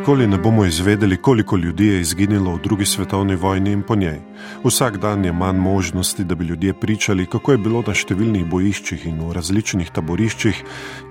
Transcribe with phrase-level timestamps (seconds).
[0.00, 4.16] Nikoli ne bomo izvedeli, koliko ljudi je izginilo v drugi svetovni vojni in po njej.
[4.64, 9.04] Vsak dan je manj možnosti, da bi ljudje pričali, kako je bilo na številnih bojiščih
[9.06, 10.62] in v različnih taboriščih,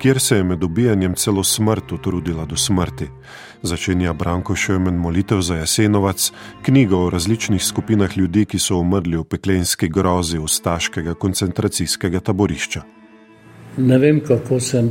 [0.02, 3.12] kjer se je med ubijanjem celo smrt utrudila do smrti.
[3.62, 6.32] Začenja Branko Šemen molitev za Jasenovac,
[6.66, 12.82] knjigo o različnih skupinah ljudi, ki so umrli v peklenski grozi ustaškega koncentracijskega taborišča.
[13.78, 14.90] Ne vem, kako sem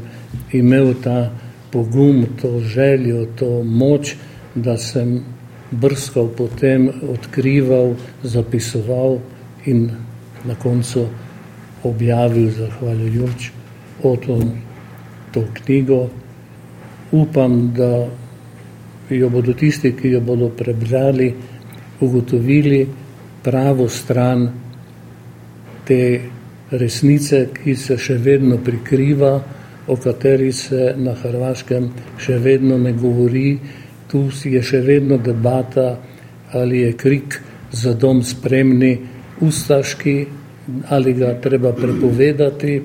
[0.54, 4.14] imel ta pogum, to željo, to moč,
[4.54, 5.20] da sem
[5.70, 9.18] brskal po tem, odkrival, zapisoval
[9.66, 9.90] in
[10.44, 11.06] na koncu
[11.84, 13.50] objavil, zahvaljujoč
[14.02, 14.50] otom
[15.32, 16.08] to knjigo.
[17.12, 18.08] Upam, da
[19.10, 21.34] jo bodo tisti, ki jo bodo prebrali,
[22.00, 22.86] ugotovili
[23.42, 24.48] pravo stran
[25.84, 26.20] te
[26.70, 29.38] resnice, ki se še vedno prikriva
[29.88, 31.88] o kateri se na Hrvaškem
[32.20, 33.58] še vedno ne govori.
[34.08, 35.98] Tu je še vedno debata,
[36.52, 37.40] ali je krik
[37.72, 38.94] za dom spremni
[39.44, 40.16] ustaški,
[40.88, 42.80] ali ga treba prepovedati.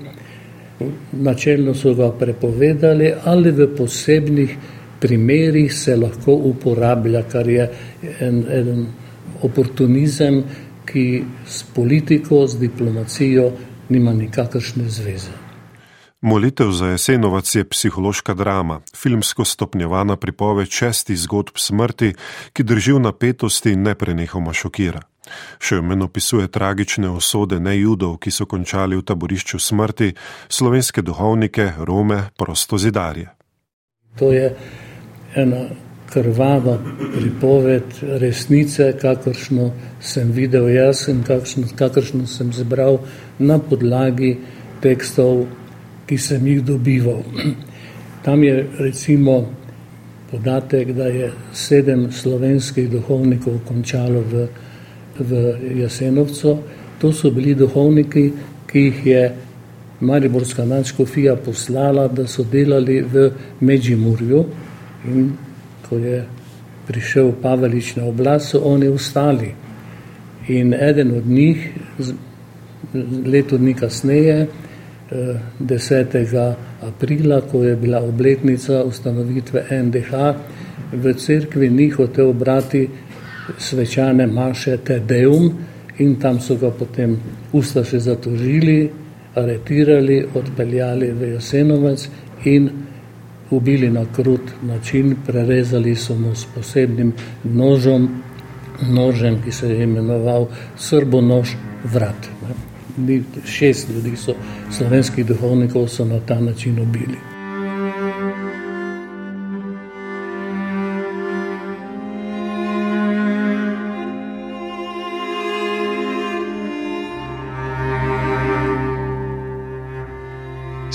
[1.24, 4.58] Načelno so ga prepovedali, ali v posebnih
[5.00, 7.70] primerih se lahko uporablja, kar je
[8.20, 8.86] en, en
[9.44, 10.44] oportunizem,
[10.86, 13.52] ki s politiko, s diplomacijo
[13.90, 15.43] nima nikakršne zveze.
[16.24, 22.14] Molitev za Jesenovac je psihološka drama, filmsko stopnjevana pripoved šestih zgodb smrti,
[22.54, 25.02] ki drži v napetosti in neprenehoma šokira.
[25.60, 30.14] Še omen opisuje tragične osode nejudov, ki so končali v taborišču smrti,
[30.48, 33.28] slovenske duhovnike, Rome, prostozidarje.
[34.16, 34.48] To je
[35.36, 35.66] ena
[36.14, 36.78] krvava
[37.18, 41.20] pripoved resnice, kakršno sem videl jaz in
[41.76, 43.02] kakršno sem zbral
[43.40, 44.38] na podlagi
[44.80, 45.63] tekstov
[46.08, 47.24] ki sem jih dobival.
[48.24, 49.50] Tam je recimo
[50.32, 54.48] podatek, da je sedem slovenskih duhovnikov končalo v,
[55.20, 55.32] v
[55.80, 56.58] Jasenovcu.
[57.00, 58.32] To so bili duhovniki,
[58.68, 59.24] ki jih je
[60.00, 64.46] Mariborska nadškofija poslala, da so delali v Međimurju
[65.08, 65.32] in
[65.90, 66.26] ko je
[66.88, 69.54] prišel Pavelič na oblast, so oni ustali.
[70.48, 71.70] In eden od njih,
[73.26, 74.48] leto dni kasneje,
[75.60, 76.56] 10.
[76.82, 80.12] aprila, ko je bila obletnica ustanovitve NDH,
[80.94, 82.90] v cerkvi ni hotel brati
[83.58, 85.52] svečane maše Tedeum
[85.98, 87.18] in tam so ga potem
[87.52, 88.90] ustaše zatožili,
[89.36, 92.10] aretirali, odpeljali v Jasenovec
[92.46, 92.70] in
[93.52, 97.14] ubili na krut način, prerezali so mu s posebnim
[97.44, 98.10] nožom,
[98.90, 100.48] nožem, ki se je imenoval
[100.78, 102.30] srbonož vrat
[103.46, 104.36] šest ljudi so
[104.72, 107.18] slovenskih duhovnikov so na ta način ubili.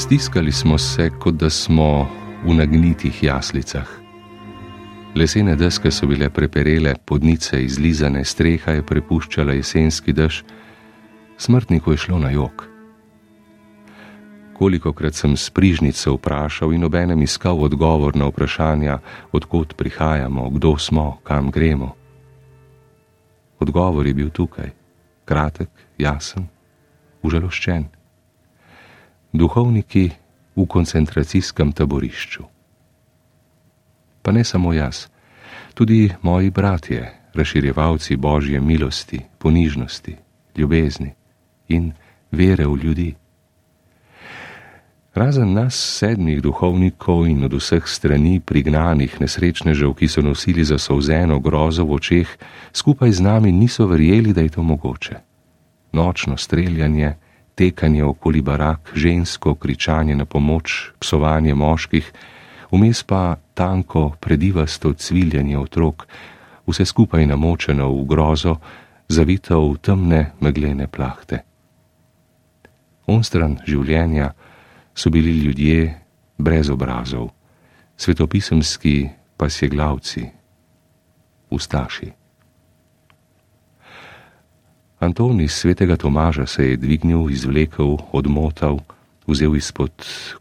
[0.08, 2.08] Stiskali smo se, kot da smo
[2.44, 3.88] v nagnitih jaslicah.
[5.14, 10.42] Lesene deske so bile preperele, podnice izlizane, streha je prepuščala jesenski dež
[11.38, 12.66] smrtniku je šlo na jok.
[14.58, 18.98] Kolikokrat sem s prižnico vprašal in obenem iskal odgovor na vprašanja,
[19.32, 21.94] odkot prihajamo, kdo smo, kam gremo.
[23.58, 24.70] Odgovor je bil tukaj,
[25.24, 26.48] kratek, jasen,
[27.22, 27.86] užaloščen.
[29.32, 30.10] Duhovniki
[30.56, 32.42] v koncentracijskem taborišču.
[34.22, 35.06] Pa ne samo jaz,
[35.74, 40.16] tudi moji bratje, razširjevalci božje milosti, ponižnosti,
[40.56, 41.17] ljubezni
[41.68, 41.92] in
[42.30, 43.14] vere v ljudi.
[45.18, 51.40] Razen nas, sedmih duhovnikov in od vseh strani prignanih nesrečnežev, ki so nosili za sovzeno
[51.42, 52.28] grozo v očeh,
[52.72, 55.16] skupaj z nami niso verjeli, da je to mogoče.
[55.92, 57.16] Nočno streljanje,
[57.54, 62.12] tekanje okoli barak, žensko kričanje na pomoč, psovanje moških,
[62.70, 66.06] vmes pa tanko, predivasto cviljanje otrok,
[66.66, 68.56] vse skupaj namočeno v grozo,
[69.08, 71.47] zavito v temne meglene plahte
[73.08, 74.32] onstran življenja
[74.94, 75.94] so bili ljudje
[76.38, 77.30] brez obrazov,
[77.96, 80.26] svetopisemski pa si glavci,
[81.50, 82.12] ustaši.
[84.98, 88.80] Antoni iz svetega Tomaža se je dvignil, izvlekel, odmotal,
[89.28, 89.92] vzel izpod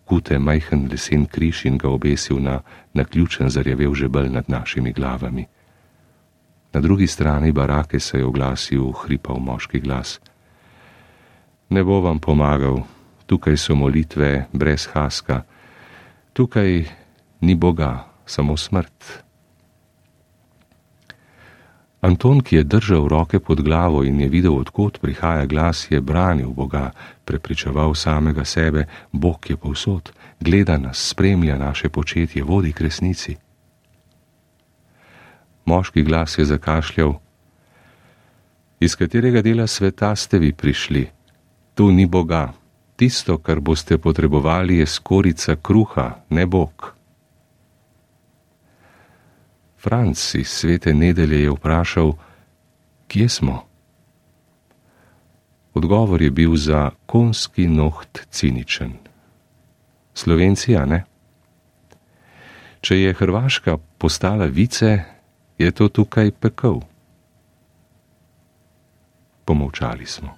[0.05, 2.61] kute majhen lesen križ in ga obesil na
[2.93, 5.45] naključen zarjavel žebel nad našimi glavami.
[6.73, 10.19] Na drugi strani barake se je oglasil hripav moški glas
[11.69, 12.83] ne bo vam pomagal,
[13.25, 15.43] tukaj so molitve brez haska,
[16.33, 16.85] tukaj
[17.41, 19.27] ni Boga, samo smrt,
[22.01, 26.49] Anton, ki je držal roke pod glavo in je videl, odkot prihaja glas, je branil
[26.53, 26.91] Boga,
[27.25, 33.35] prepričeval samega sebe, Bog je povsod, gleda nas, spremlja naše početje, vodi k resnici.
[35.65, 37.13] Moški glas je zakašljal:
[38.79, 41.16] Iz katerega dela sveta ste vi prišli?
[41.77, 42.53] Tu ni Boga.
[42.95, 46.93] Tisto, kar boste potrebovali, je skorica kruha, ne Bog.
[49.77, 52.13] Franc iz svete nedelje je vprašal,
[53.07, 53.65] kje smo?
[55.73, 58.97] Odgovor je bil za konski noht ciničen.
[60.13, 61.03] Slovencija ne.
[62.81, 65.03] Če je Hrvaška postala vice,
[65.57, 66.81] je to tukaj pekel.
[69.45, 70.33] Pomovčali smo.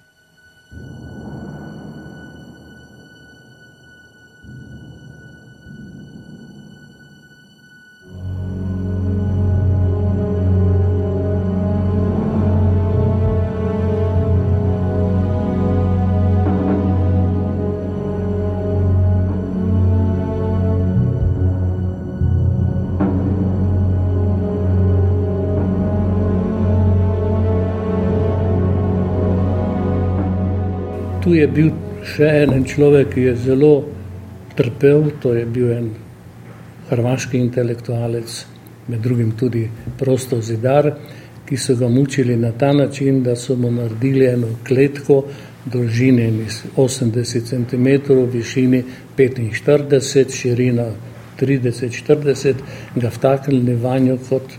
[31.40, 31.72] Je bil
[32.04, 33.74] še en človek, ki je zelo
[34.56, 35.90] trpel, to je bil en
[36.90, 38.34] hrvaški intelektualec,
[38.90, 39.66] med drugim tudi
[39.98, 40.90] prosto zidar,
[41.46, 45.24] ki so ga mučili na ta način, da so mu naredili eno kletko
[45.64, 46.30] dolžine
[46.76, 47.88] 80 cm,
[48.32, 48.82] višini
[49.16, 50.86] 45, širina
[51.40, 52.54] 30-40,
[52.96, 54.54] ga vtaknili vanjo kot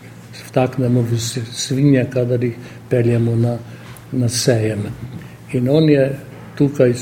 [0.48, 1.06] vtaknemo
[1.52, 2.56] svinja, kadar jih
[2.90, 3.58] peljemo na,
[4.12, 4.86] na sejem.
[5.54, 6.10] In on je
[6.58, 6.94] tukaj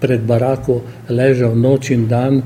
[0.00, 2.42] pred barako ležal noč in dan,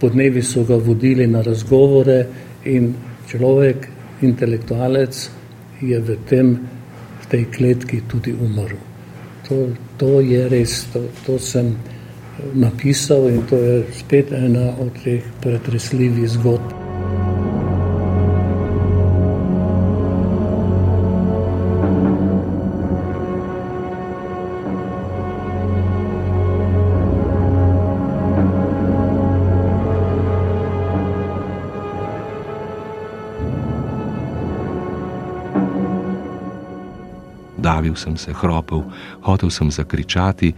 [0.00, 2.26] podnevi so ga vodili na razgovore
[2.64, 2.94] in
[3.28, 3.88] človek,
[4.22, 5.30] intelektualec,
[5.80, 6.56] je v, tem,
[7.20, 8.78] v tej kletki tudi umrl.
[9.48, 11.76] To, to je res, to, to sem
[12.54, 16.85] napisal in to je spet ena od teh pretresljivih zgodb.
[37.76, 38.86] Davil sem se, hropel,
[39.20, 40.54] hotel sem zakričati,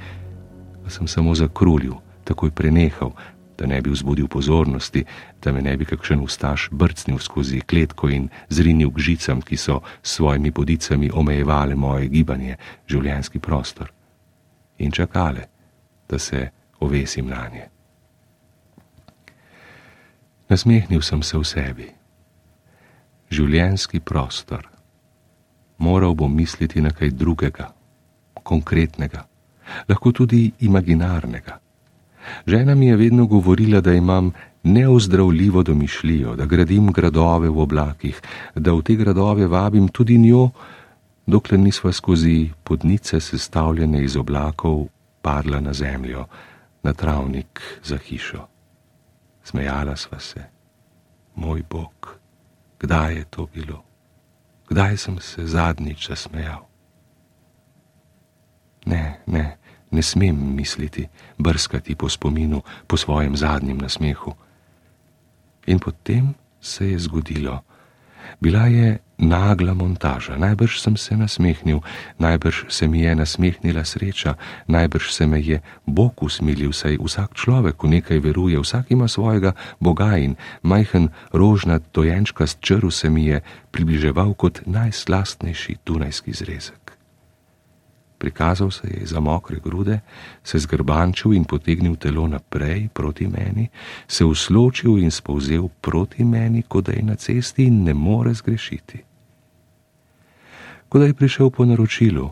[0.85, 3.11] pa sem samo zakrulil, takoj prenehal,
[3.59, 5.03] da ne bi vzbudil pozornosti,
[5.43, 9.81] da me ne bi kakšen ustaš brcnil skozi kletko in zrinil k žicam, ki so
[9.99, 12.55] s svojimi bodicami omejevale moje gibanje,
[12.87, 13.91] življenski prostor.
[14.79, 15.51] In čakale,
[16.09, 17.67] da se ovesim na nje.
[20.49, 21.93] Nasmehnil sem se v sebi.
[23.31, 24.78] Življenski prostor
[25.79, 27.73] moral bom misliti na kaj drugega,
[28.43, 29.25] konkretnega,
[29.89, 31.59] lahko tudi imaginarnega.
[32.47, 34.33] Žena mi je vedno govorila, da imam
[34.63, 38.21] neozdravljivo domišljijo, da gradim gradove v oblakih,
[38.55, 40.51] da v te gradove vabim tudi njo,
[41.27, 44.87] dokler nisva skozi podnice sestavljene iz oblakov
[45.23, 46.25] padla na zemljo,
[46.83, 48.47] na travnik za hišo.
[49.45, 50.45] Smejala sva se.
[51.37, 52.19] Moj Bog,
[52.79, 53.88] kdaj je to bilo?
[54.69, 56.67] Kdaj sem se zadnjič zasmejal.
[58.87, 59.57] Ne, ne,
[59.91, 61.09] ne smem misliti,
[61.39, 64.35] brskati po spominu, po svojem zadnjem nasmehu.
[65.67, 67.61] In potem se je zgodilo.
[68.41, 71.81] Bila je nagla montaža, najbrž sem se nasmehnil,
[72.19, 74.35] najbrž se mi je nasmehnila sreča,
[74.67, 79.53] najbrž se me je Bog usmilil, saj vsak človek v nekaj veruje, vsak ima svojega
[79.81, 86.99] Boga in majhen rožnat dojenčkast črv se mi je približeval kot najslastnejši tunajski zrezek
[88.19, 90.01] prikazal se je za mokre grude,
[90.45, 93.69] se zgrbančil in potegnil telo naprej proti meni,
[94.09, 99.08] se usločil in spolzel proti meni, kot da je na cesti in ne more zgrešiti.
[100.89, 102.31] Ko je prišel po naročilu,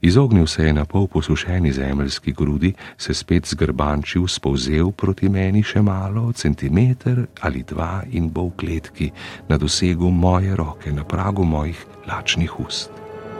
[0.00, 5.82] izognil se je na pol posušeni zemeljski grudi, se spet zgrbančil, spolzel proti meni še
[5.82, 9.10] malo, centimeter ali dva in bo v kletki
[9.48, 12.90] na dosegu moje roke, na pragu mojih lačnih ust.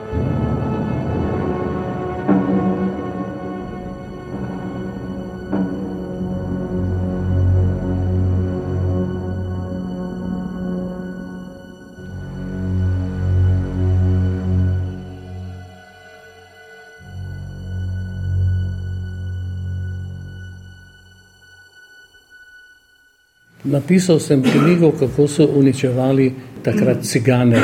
[0.07, 0.76] thank you
[23.67, 26.33] Napisal sem knjigo, kako so uničevali
[26.63, 27.61] takrat cigane.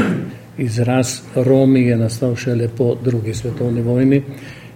[0.58, 4.22] izraz Romi je nastal šele po drugi svetovni vojni.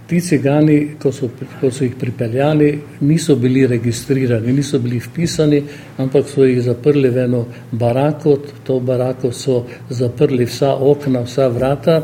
[0.07, 1.29] Ti cigani, ko so,
[1.61, 5.63] ko so jih pripeljali, niso bili registrirani, niso bili vpisani,
[5.97, 12.01] ampak so jih zaprli v eno barako, to barako so zaprli vsa okna, vsa vrata,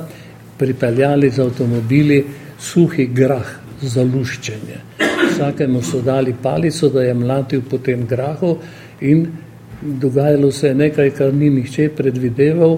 [0.58, 2.26] pripeljali z avtomobili
[2.60, 4.84] suhi grah za luščenje.
[5.32, 8.58] Vsakemu so dali palico, da je mlatil po tem grahu
[9.04, 9.28] in
[9.82, 12.78] dogajalo se je nekaj, kar ni nihče predvideval,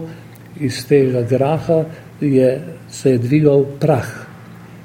[0.60, 1.84] iz tega graha
[2.22, 4.10] je, se je dvigal prah.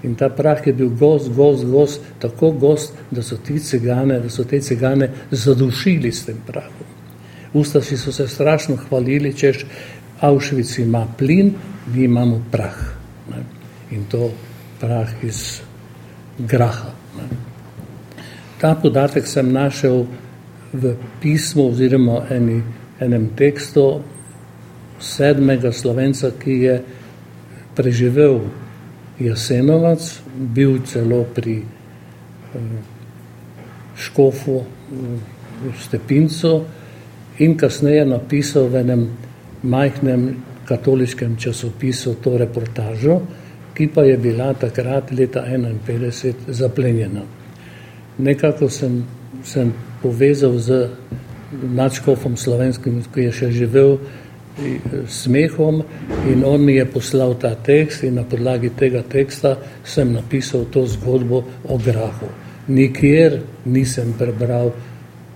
[0.02, 4.44] In ta prah je bil gost, gost, gost, tako gost, da so, cigane, da so
[4.44, 6.88] te cigane zadušili s tem prahom.
[7.52, 9.64] Ustaši so se strašno hvalili, češ
[10.20, 11.54] Auschwitz ima plin,
[11.94, 12.76] mi imamo prah.
[13.30, 13.42] Ne?
[13.90, 14.30] In to
[14.80, 15.60] prah iz
[16.38, 16.92] graha.
[17.16, 17.28] Ne?
[18.60, 20.04] Ta podatek sem našel
[20.72, 22.62] v pismu oziroma eni,
[23.00, 24.00] enem tekstu
[25.00, 26.76] sedmega slovenca, ki je
[27.74, 28.40] preživel
[29.20, 30.00] Jasenovac,
[30.36, 32.58] bil celo pri eh,
[33.96, 34.64] Škofu
[35.60, 36.64] v Stepincu
[37.38, 39.02] in kasneje napisal v enem
[39.62, 43.20] majhnem katoliškem časopisu to reportažo,
[43.74, 47.24] ki pa je bila takrat leta 1951 zaplenjena.
[48.18, 49.04] Nekako sem,
[49.44, 49.72] sem
[50.02, 50.88] povezal z
[51.52, 53.98] nadškofom slovenskim, ki je še živel
[55.08, 55.82] smehom
[56.28, 60.86] in on mi je poslal ta tekst in na podlagi tega teksta sem napisal to
[60.86, 62.28] zgodbo o grahu.
[62.68, 64.72] Nikjer nisem prebral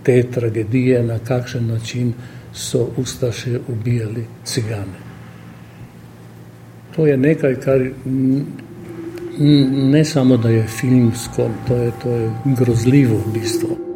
[0.04, 2.12] te tragedije, na kakšen način
[2.52, 5.00] so ustaše ubijali cigane.
[6.96, 7.80] To je nekaj, kar
[9.92, 13.93] ne samo, da je filmsko, to je, to je grozljivo v bistvu.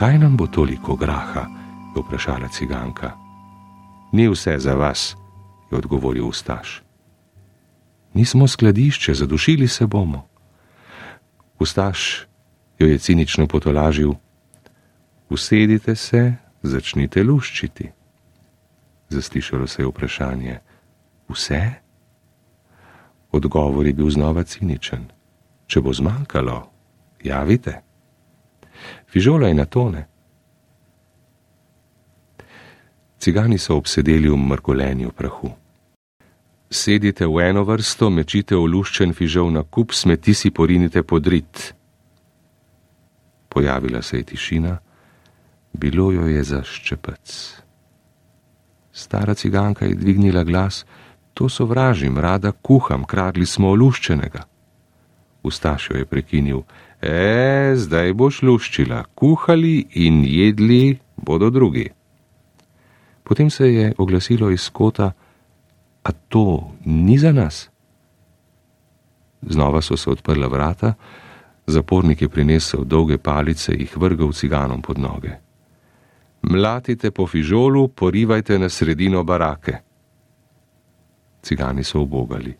[0.00, 1.44] Kaj nam bo toliko graha?
[1.96, 3.12] je vprašala ciganka.
[4.12, 5.16] Ni vse za vas,
[5.70, 6.82] je odgovoril Ustaš.
[8.14, 10.26] Nismo skladišče, zadušili se bomo.
[11.58, 12.26] Ustaš
[12.78, 14.12] jo je cinično potolažil.
[15.28, 17.90] Usedite se, začnite luščiti.
[19.08, 20.58] Zaslišalo se je vprašanje:
[21.28, 21.70] Vse?
[23.32, 25.04] Odgovor je bil znova ciničen.
[25.66, 26.70] Če bo zmanjkalo,
[27.24, 27.89] javite
[29.06, 30.06] fižola in atone.
[33.20, 35.52] Cigani so obsedeli v mrgolenju prahu.
[36.70, 41.74] Sedite v eno vrsto, mečite oluščen fižol na kup, smeti si porinite pod rit.
[43.48, 44.78] Pojavila se je tišina,
[45.72, 47.26] bilo jo je za ščepec.
[48.92, 50.86] Stara ciganka je dvignila glas,
[51.34, 54.46] to sovražim, rada kuham, kradli smo oluščenega.
[55.42, 56.62] Ustašjo je prekinil,
[57.00, 61.88] E, zdaj boš luščila, kuhali in jedli bodo drugi.
[63.24, 65.12] Potem se je oglasilo iz kota,
[66.02, 67.70] a to ni za nas.
[69.42, 70.94] Znova so se odprla vrata,
[71.66, 75.38] zapornik je prinesel dolge palice in jih vrgal ciganom pod noge.
[76.42, 79.78] Mlatite po fižolu, porivajte na sredino barake.
[81.42, 82.56] Cigani so obogali.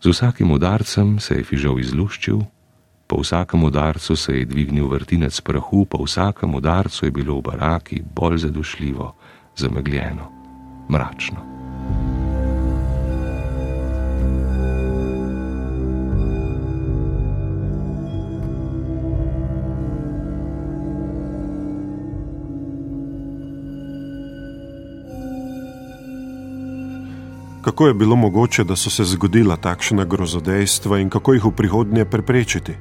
[0.00, 2.40] Z vsakim udarcem se je fižol izluščil,
[3.08, 8.02] Po vsakem udarcu se je dvignil vrtinec prahu, po vsakem udarcu je bilo v baraki
[8.14, 9.14] bolj zadušljivo,
[9.56, 10.28] zamegljeno,
[10.92, 11.40] mračno.
[27.64, 32.04] Kako je bilo mogoče, da so se zgodila takšna grozodejstva in kako jih v prihodnje
[32.04, 32.76] preprečiti?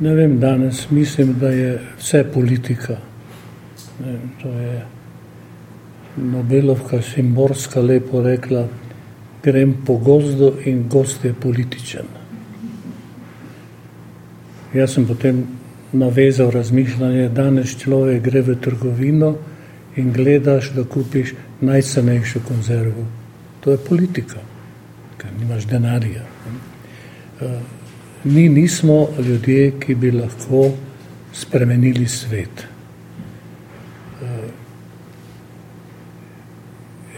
[0.00, 2.96] Ne vem, danes mislim, da je vse politika.
[4.04, 4.84] Ne, to je
[6.16, 8.68] Nobelovka Simborska lepo rekla,
[9.42, 12.08] grem po gozdu in gost je političen.
[14.74, 15.44] Jaz sem potem
[15.92, 19.34] navezal razmišljanje, danes človek gre v trgovino
[19.96, 23.04] in gledaš, da kupiš najcenejšo konzervo.
[23.60, 24.40] To je politika,
[25.18, 26.24] ker nimaš denarja.
[27.40, 27.79] Ne
[28.24, 30.70] mi nismo ljudje, ki bi lahko
[31.32, 32.66] spremenili svet.
[34.22, 34.48] Eh,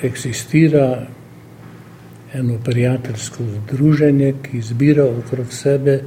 [0.02, 1.06] eksistira
[2.34, 6.00] eno prijateljsko združenje, ki zbira okrog sebe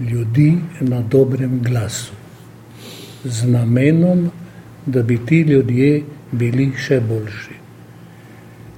[0.00, 2.12] ljudi na dobrem glasu,
[3.24, 4.30] z namenom,
[4.86, 7.54] da bi ti ljudje bili še boljši.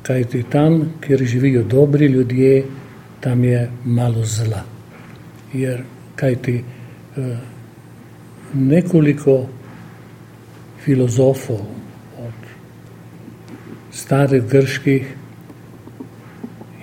[0.02, 2.64] Kaj ti tam, kjer živijo dobri ljudje,
[3.20, 4.75] tam je malo zla.
[5.56, 5.82] Jer
[6.16, 7.36] kaj ti eh,
[8.54, 9.48] nekoliko
[10.84, 11.60] filozofov
[12.18, 12.50] od
[13.92, 15.14] starih grških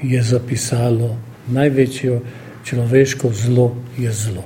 [0.03, 1.15] je zapisalo,
[1.47, 2.19] največjo
[2.65, 4.43] človeško zlo je zlo.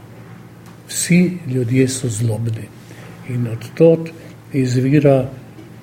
[0.88, 2.68] Vsi ljudje so zlobni
[3.30, 4.10] in od tod
[4.54, 5.30] izvira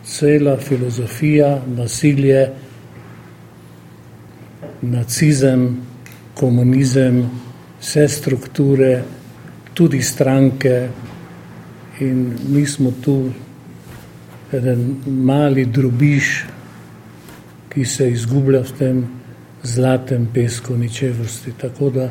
[0.04, 2.48] cela filozofija, nasilje,
[4.82, 5.80] nacizem,
[6.34, 7.30] komunizem,
[7.84, 9.02] vse strukture,
[9.74, 10.88] tudi stranke.
[12.00, 13.30] In mi smo tu
[14.52, 16.46] en mali drubiš,
[17.68, 19.04] ki se izgublja v tem
[19.62, 21.52] zlatem pesku ničevosti.
[21.60, 22.08] Tako da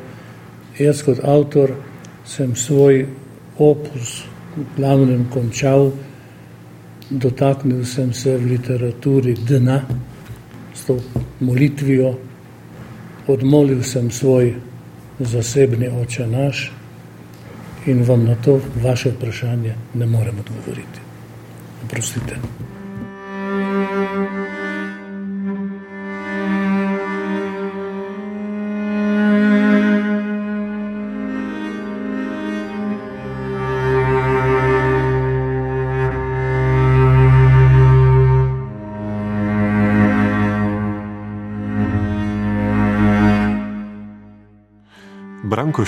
[0.79, 1.73] jaz kot avtor
[2.25, 3.05] sem svoj
[3.57, 4.23] opus
[4.55, 5.91] v glavnem končal,
[7.09, 9.81] dotaknil sem se v literaturi dna
[10.73, 10.99] s to
[11.39, 12.13] molitvijo,
[13.27, 14.53] odmolil sem svoj
[15.19, 16.71] zasebni oče naš
[17.85, 20.99] in vam na to vaše vprašanje ne morem odgovoriti.
[21.85, 22.35] Oprostite.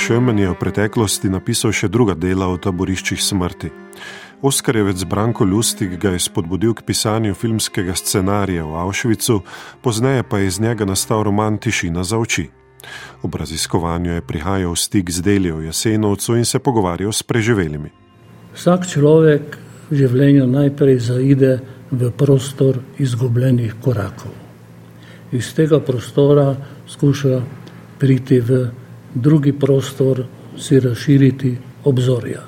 [0.06, 3.72] Šemen je v preteklosti napisal še druga dela o taboriščih smrti.
[4.46, 9.40] Oskarjevec Branko Lustig ga je spodbudil k pisanju filmskega scenarija v Auschwitzu,
[9.82, 12.46] pozneje pa je iz njega nastal roman Tišina za oči.
[13.26, 17.90] Ob raziskovanju je prihajal v stik z deli o Jasenovcu in se pogovarjal s preživelimi.
[18.54, 19.58] Vsak človek
[19.90, 21.54] v življenju najprej zaide
[21.90, 24.38] v prostor izgubljenih korakov.
[25.34, 26.52] Iz tega prostora
[26.86, 27.42] skuša
[27.98, 28.85] priti v
[29.16, 30.24] drugi prostor,
[30.58, 32.42] si razširiti obzorja.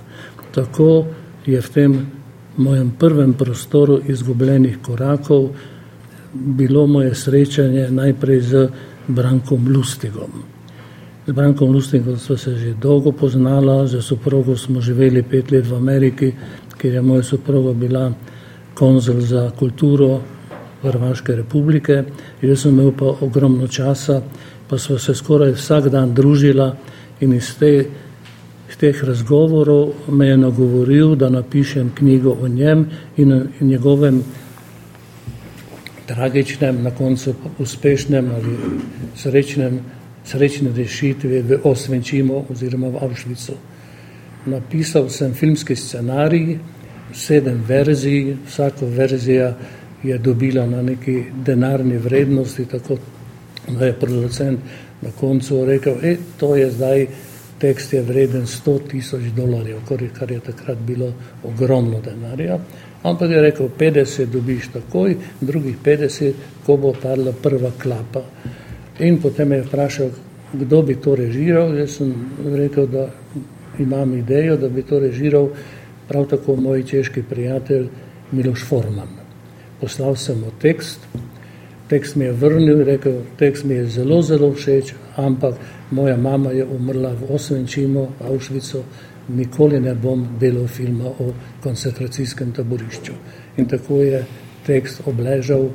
[0.51, 1.05] Tako
[1.45, 2.11] je v tem
[2.57, 5.49] mojem prvem prostoru izgubljenih korakov
[6.33, 8.69] bilo moje srečanje najprej z
[9.07, 10.31] Brankom Lustigom.
[11.27, 15.75] Z Brankom Lustigom smo se že dolgo poznala, za soprogo smo živeli pet let v
[15.75, 16.31] Ameriki,
[16.77, 18.11] kjer je moja soproga bila
[18.73, 20.21] konzul za kulturo
[20.81, 22.03] Hrvaške republike.
[22.41, 24.21] Jaz sem imel pa ogromno časa
[24.69, 26.75] pa smo se skoraj vsak dan družila
[27.21, 27.85] in iz, te,
[28.69, 32.85] iz teh razgovorov me je nagovoril, da napišem knjigo o njem
[33.17, 34.23] in o njegovem
[36.07, 38.57] tragičnem, na koncu uspešnem ali
[39.15, 39.79] srečnem,
[40.25, 43.53] srečnem rešitvi v Osvenčimu oziroma v Avšvicu.
[44.45, 46.59] Napisal sem filmski scenarij,
[47.13, 49.53] sedem verzij, vsaka verzija
[50.03, 52.97] je dobila na neki denarni vrednosti, tako
[53.67, 54.59] da je producent
[55.01, 57.07] na koncu rekel, da e, to je zdaj
[57.57, 59.77] tekst je vreden 100 tisoč dolarjev,
[60.13, 62.59] kar je takrat bilo ogromno denarja.
[63.03, 66.33] Ampak je rekel, 50 dobiš takoj, drugih 50,
[66.65, 68.21] ko bo padla prva klapa.
[68.99, 70.09] In potem je vprašal,
[70.53, 71.75] kdo bi to režiral.
[71.77, 72.13] Jaz sem
[72.45, 73.09] rekel, da
[73.79, 75.49] imam idejo, da bi to režiral
[76.07, 77.87] prav tako moj češki prijatelj
[78.31, 79.07] Miloš Forman.
[79.81, 80.99] Poslal sem mu tekst,
[81.89, 85.55] tekst mi je vrnil in rekel, tekst mi je zelo, zelo všeč, ampak
[85.91, 88.83] moja mama je umrla v Osvenčimu, v Auschwitzu,
[89.27, 93.13] nikoli ne bom delal filma o koncentracijskem taborišču.
[93.57, 94.25] In tako je
[94.65, 95.69] tekst obležal,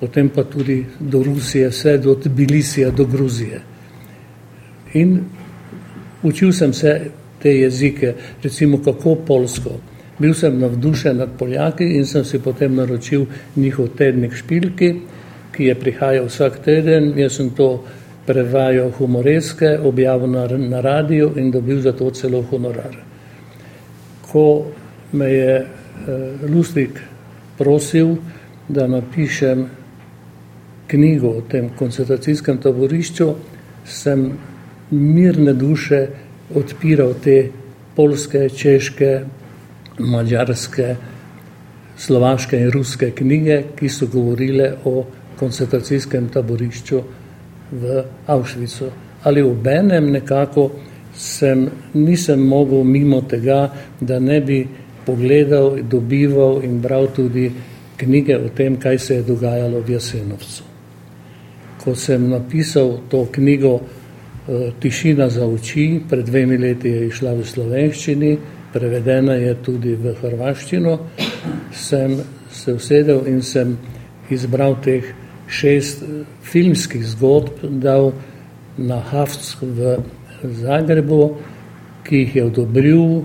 [0.00, 3.60] potem pa tudi do Rusije, vse do Tbilisija, do Gruzije.
[4.94, 5.20] In
[6.22, 7.10] učil sem se
[7.42, 9.70] te jezike, recimo kako polsko.
[10.18, 13.24] Bil sem navdušen nad Poljaki in sem si potem naročil
[13.56, 14.94] njihov tednik špilki,
[15.52, 17.12] ki je prihajal vsak teden.
[17.16, 17.84] Jaz sem to
[18.26, 22.96] prevajal humoreske, objavil na, na radiju in dobil za to celo honorar.
[24.22, 24.66] Ko
[25.12, 25.66] me je eh,
[26.48, 27.00] Lustig
[27.58, 28.16] prosil,
[28.68, 29.66] da napišem
[30.90, 33.28] knjigo o tem koncentracijskem taborišču,
[33.84, 34.26] sem
[34.90, 36.06] mirne duše
[36.54, 37.36] odpiral te
[37.96, 39.20] polske, češke,
[39.98, 40.96] mađarske,
[41.98, 45.04] slovaške in ruske knjige, ki so govorile o
[45.38, 47.02] koncentracijskem taborišču
[47.72, 48.90] v Avšvicu.
[49.22, 50.70] Ali v enem nekako
[51.14, 53.68] sem, nisem mogel mimo tega,
[54.00, 54.64] da ne bi
[55.06, 57.50] pogledal, dobival in bral tudi
[57.96, 60.62] knjige o tem, kaj se je dogajalo v Jasenovcu.
[61.80, 67.46] Ko sem napisal to knjigo eh, Tišina za oči, pred dvemi leti je išla v
[67.46, 68.32] slovenščini,
[68.72, 70.98] prevedena je tudi v hrvaščino,
[71.72, 72.18] sem
[72.52, 73.78] se usedel in sem
[74.30, 75.08] izbral teh
[75.48, 78.12] šest eh, filmskih zgodb, dal
[78.76, 79.96] na Havc v
[80.60, 81.22] Zagrebu,
[82.04, 83.22] ki jih je odobril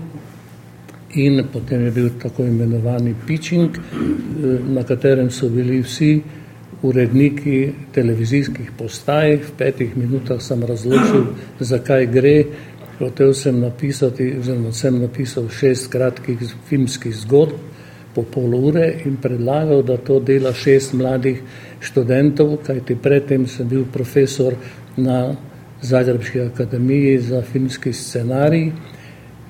[1.16, 6.22] in potem je bil tako imenovani pitching, eh, na katerem so bili vsi
[6.82, 9.36] uredniki televizijskih postaj.
[9.36, 12.36] V petih minutah sem razložil, zakaj gre.
[12.98, 17.58] Hotel sem napisati, oziroma sem napisal šest kratkih filmskih zgodb
[18.14, 21.42] po pol ure in predlagal, da to dela šest mladih
[21.84, 24.56] študentov, kajti predtem sem bil profesor
[24.96, 25.36] na
[25.82, 28.70] Zagrebski akademiji za filmski scenarij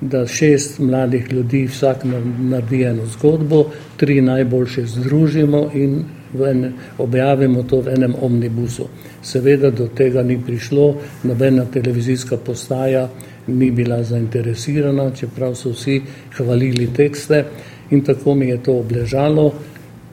[0.01, 2.03] da šest mladih ljudi vsak
[2.39, 3.65] naredi eno zgodbo,
[3.97, 6.03] tri najboljše združimo in
[6.49, 8.87] en, objavimo to v enem omnibusu.
[9.21, 13.07] Seveda do tega ni prišlo, nobena televizijska postaja
[13.47, 16.01] ni bila zainteresirana, čeprav so vsi
[16.37, 17.45] hvalili tekste
[17.89, 19.53] in tako mi je to obležalo.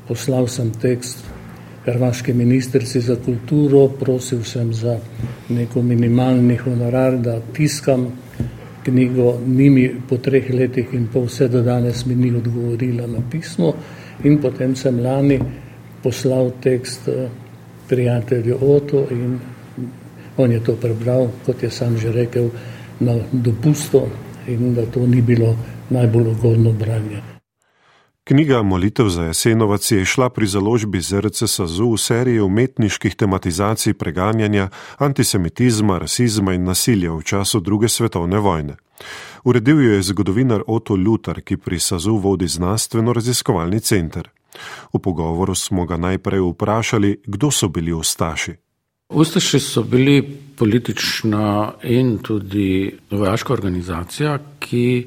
[0.09, 1.25] Poslal sem tekst
[1.85, 4.99] hrvaški ministrici za kulturo, prosil sem za
[5.49, 8.07] neko minimalni honorar, da tiskam
[8.85, 13.21] knjigo, ni mi po treh letih in pol vse do danes mi ni odgovorila na
[13.31, 13.75] pismo
[14.25, 15.39] in potem sem lani
[16.05, 17.29] poslal tekst eh,
[17.89, 19.39] prijatelju Oto in
[20.37, 22.51] on je to prebral, kot je sam že rekel,
[23.01, 24.09] na dopusto
[24.47, 25.57] in da to ni bilo
[25.91, 27.34] najbolj ugodno branje.
[28.27, 34.69] Knjiga Molitev za Jasenovac je šla pri založbi ZRC SAZU v seriji umetniških tematizacij preganjanja
[34.99, 38.77] antisemitizma, rasizma in nasilja v času druge svetovne vojne.
[39.45, 44.31] Uredil jo je zgodovinar Otto Lutar, ki pri SAZU vodi znanstveno raziskovalni center.
[44.93, 48.55] V pogovoru smo ga najprej vprašali, kdo so bili Ustaši.
[49.09, 50.23] Ustaši so bili
[50.57, 55.07] politična in tudi vojaška organizacija, ki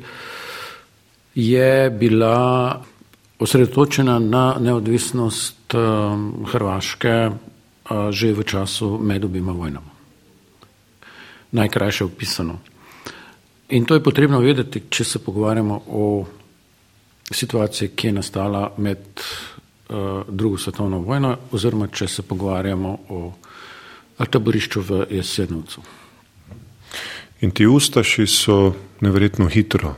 [1.35, 2.83] je bila
[3.39, 9.91] osredotočena na neodvisnost um, Hrvaške uh, že v času med obima vojnama.
[11.51, 12.59] Najkrajše opisano.
[13.69, 16.25] In to je potrebno vedeti, če se pogovarjamo o
[17.31, 23.21] situaciji, ki je nastala med uh, drugo svetovno vojno, oziroma če se pogovarjamo o
[24.17, 25.81] taborišču v Jesenovcu.
[27.41, 29.93] In ti ustaši so neverjetno hitro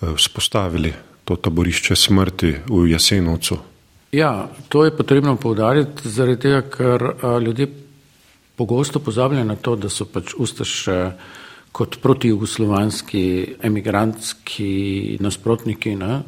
[0.00, 0.92] vzpostavili
[1.26, 3.58] to taborišče smrti v Jasenovcu.
[4.14, 7.66] Ja, to je potrebno povdariti, zaradi tega, ker a, ljudje
[8.56, 11.10] pogosto pozabljajo na to, da so pač ustaše
[11.74, 16.22] kot protijugoslovanski emigrantski nasprotniki ne,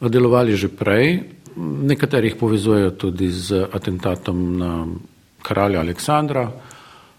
[0.00, 1.18] delovali že prej.
[1.56, 4.72] Nekaterih povezujejo tudi z atentatom na
[5.42, 6.50] kralja Aleksandra.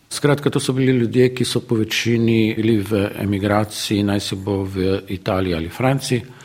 [0.09, 4.61] Skratka, to so bili ljudje, ki so po večini bili v emigraciji, naj se bo
[4.63, 6.36] v Italiji ali Franciji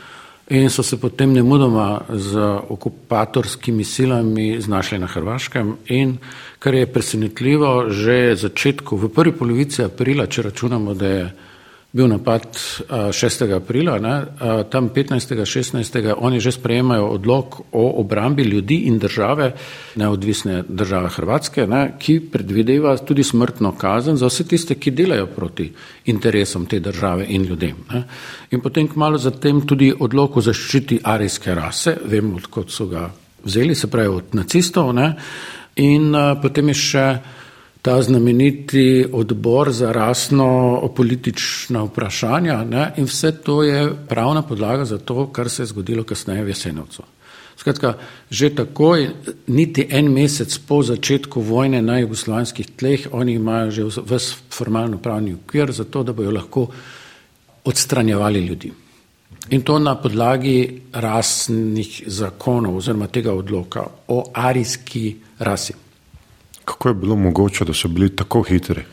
[0.53, 2.37] in so se potem nemudoma z
[2.69, 5.77] okupatorskimi silami znašli na Hrvaškem.
[5.87, 6.17] In
[6.59, 11.25] kar je presenetljivo, že začetku, v prvi polovici aprila, če računamo, da je
[11.93, 12.57] bil napad
[12.89, 13.53] 6.
[13.53, 14.25] aprila, ne,
[14.69, 15.45] tam 15.
[15.45, 16.13] 16.
[16.17, 19.51] oni že sprejemajo odlog o obrambi ljudi in države,
[19.95, 25.69] neodvisne države Hrvatske, ne, ki predvideva tudi smrtno kazen za vse tiste, ki delajo proti
[26.05, 27.85] interesom te države in ljudem.
[27.93, 28.03] Ne.
[28.51, 33.11] In potem kmalo zatem tudi odlog o zaščiti arijske rase, vemo, odkot so ga
[33.43, 35.13] vzeli, se pravi od nacistov, ne,
[35.75, 36.09] in
[36.41, 37.07] potem je še
[37.83, 42.93] ta znameniti odbor za rasno politična vprašanja ne?
[42.97, 47.03] in vse to je pravna podlaga za to, kar se je zgodilo kasneje v Jesenovcu.
[47.57, 47.93] Skratka,
[48.29, 49.09] že takoj,
[49.47, 55.33] niti en mesec po začetku vojne na jugoslovanskih tleh, oni imajo že vse formalno pravni
[55.33, 56.67] ukvir za to, da bojo lahko
[57.63, 58.71] odstranjevali ljudi.
[59.49, 65.73] In to na podlagi rasnih zakonov oziroma tega odloka o arijski rasi.
[66.65, 68.83] Kako je bilo mogoče, da so bili tako hitri?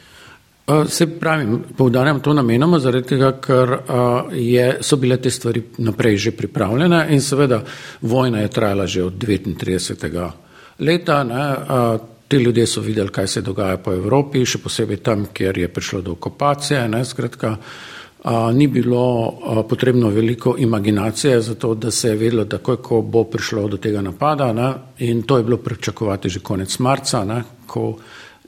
[0.89, 3.77] Se pravim, povdarjam to namenoma, zaradi tega, ker
[4.33, 7.63] je, so bile te stvari naprej že pripravljene in seveda
[8.01, 10.31] vojna je trajala že od 39.
[10.79, 11.25] leta.
[11.25, 11.55] Ne,
[12.31, 16.01] Ti ljudje so videli, kaj se dogaja po Evropi, še posebej tam, kjer je prišlo
[16.01, 16.85] do okupacije.
[16.89, 17.57] Ne, skratka, a,
[18.53, 23.25] ni bilo a, potrebno veliko imaginacije za to, da se je vedelo, da ko bo
[23.25, 24.53] prišlo do tega napada.
[24.53, 27.97] Ne, in to je bilo pričakovati že konec marca, ne, ko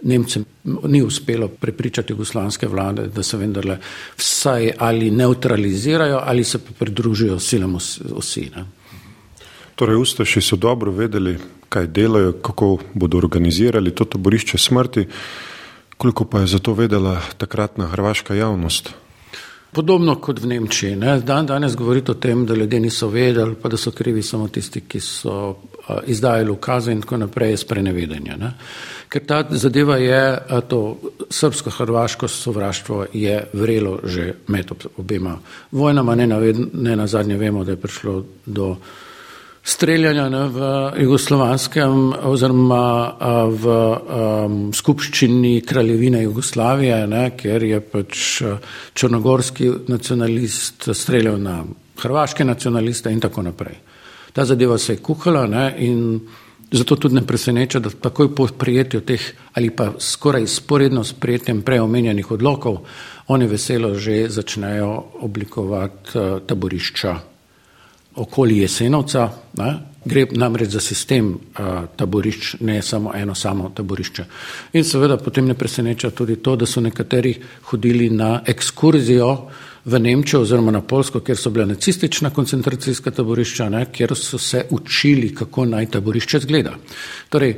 [0.02, 3.78] Nemcem ni uspelo prepričati jugoslanske vlade, da se vendarle
[4.16, 7.74] vsaj ali neutralizirajo ali se pridružijo silam
[8.14, 8.50] osi.
[8.56, 8.64] Ne.
[9.74, 15.06] Torej, Ustaši so dobro vedeli, kaj delajo, kako bodo organizirali to taborišče smrti,
[15.96, 18.90] koliko pa je za to vedela takratna hrvaška javnost.
[19.72, 20.96] Podobno kot v Nemčiji.
[20.96, 21.20] Ne?
[21.24, 24.80] Dan danes govorite o tem, da ljudje niso vedeli, pa da so krivi samo tisti,
[24.80, 25.56] ki so
[26.06, 28.36] izdajali ukaze in tako naprej, sprenevedenja.
[28.36, 28.52] Ne?
[29.08, 30.98] Ker ta zadeva je, to
[31.30, 35.38] srbsko-hrvaško sovraštvo je vrelo že med obema
[35.70, 36.40] vojnama, ne na,
[36.72, 38.76] ne na zadnje vemo, da je prišlo do
[39.64, 40.68] streljanja ne, v
[41.02, 42.84] jugoslovanskem oziroma
[43.46, 48.42] v um, skupščini kraljevine Jugoslavije, ne, ker je pač
[48.94, 51.62] črnogorski nacionalist streljal na
[52.02, 53.78] hrvaške nacionaliste in tako naprej.
[54.32, 56.20] Ta zadeva se je kuhala ne, in
[56.72, 61.62] zato tudi ne preseneča, da takoj po prijetju teh ali pa skoraj sporedno s prijetjem
[61.62, 62.80] preomenjenih odlokov
[63.28, 67.31] oni veselo že začnejo oblikovati taborišča
[68.16, 69.30] okoli Jesenovca.
[69.58, 69.72] Ne?
[70.04, 74.24] Gre namreč za sistem a, taborišč, ne samo eno samo taborišče.
[74.72, 77.36] In seveda potem ne preseneča tudi to, da so nekateri
[77.70, 79.28] hodili na ekskurzijo
[79.84, 83.86] v Nemčijo oziroma na Polsko, kjer so bila nacistična koncentracijska taborišča, ne?
[83.92, 86.74] kjer so se učili, kako naj taborišče zgleda.
[87.28, 87.56] Torej,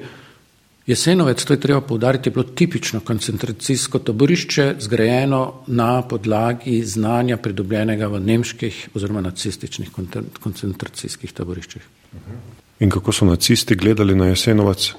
[0.86, 8.06] Jesenovec, to je treba povdariti, je bilo tipično koncentracijsko taborišče, zgrajeno na podlagi znanja pridobljenega
[8.06, 9.88] v nemških oziroma nacističnih
[10.40, 11.88] koncentracijskih taboriščih.
[12.84, 14.92] In kako so nacisti gledali na Jesenovac?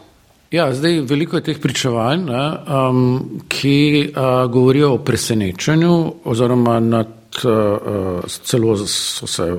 [0.52, 3.78] Ja, zdaj veliko je teh pričevanj, ne, um, ki
[4.10, 9.52] uh, govorijo o presenečenju oziroma nad, uh, celo so se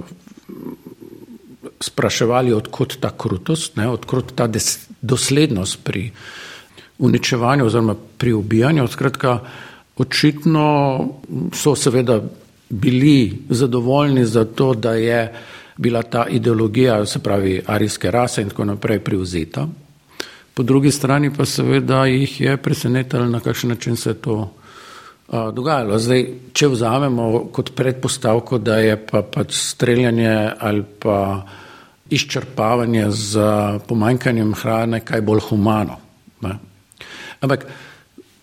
[1.80, 6.10] spraševali, odkot ta krutost, ne, odkot ta des, doslednost pri
[6.98, 8.88] uničevanju oziroma pri ubijanju.
[8.88, 9.38] Skratka,
[9.96, 10.68] očitno
[11.54, 12.20] so seveda
[12.68, 15.32] bili zadovoljni za to, da je
[15.76, 19.68] bila ta ideologija, se pravi arijske rase in tako naprej privzeta.
[20.54, 24.52] Po drugi strani pa seveda jih je presenetilo, na kakšen način se je to
[25.28, 25.98] a, dogajalo.
[25.98, 31.46] Zdaj, če vzamemo kot predpostavko, da je pa pač streljanje ali pa
[32.10, 33.40] izčrpavanje z
[33.88, 35.96] pomanjkanjem hrane kaj bolj humano.
[36.40, 36.58] Ne?
[37.40, 37.66] Ampak,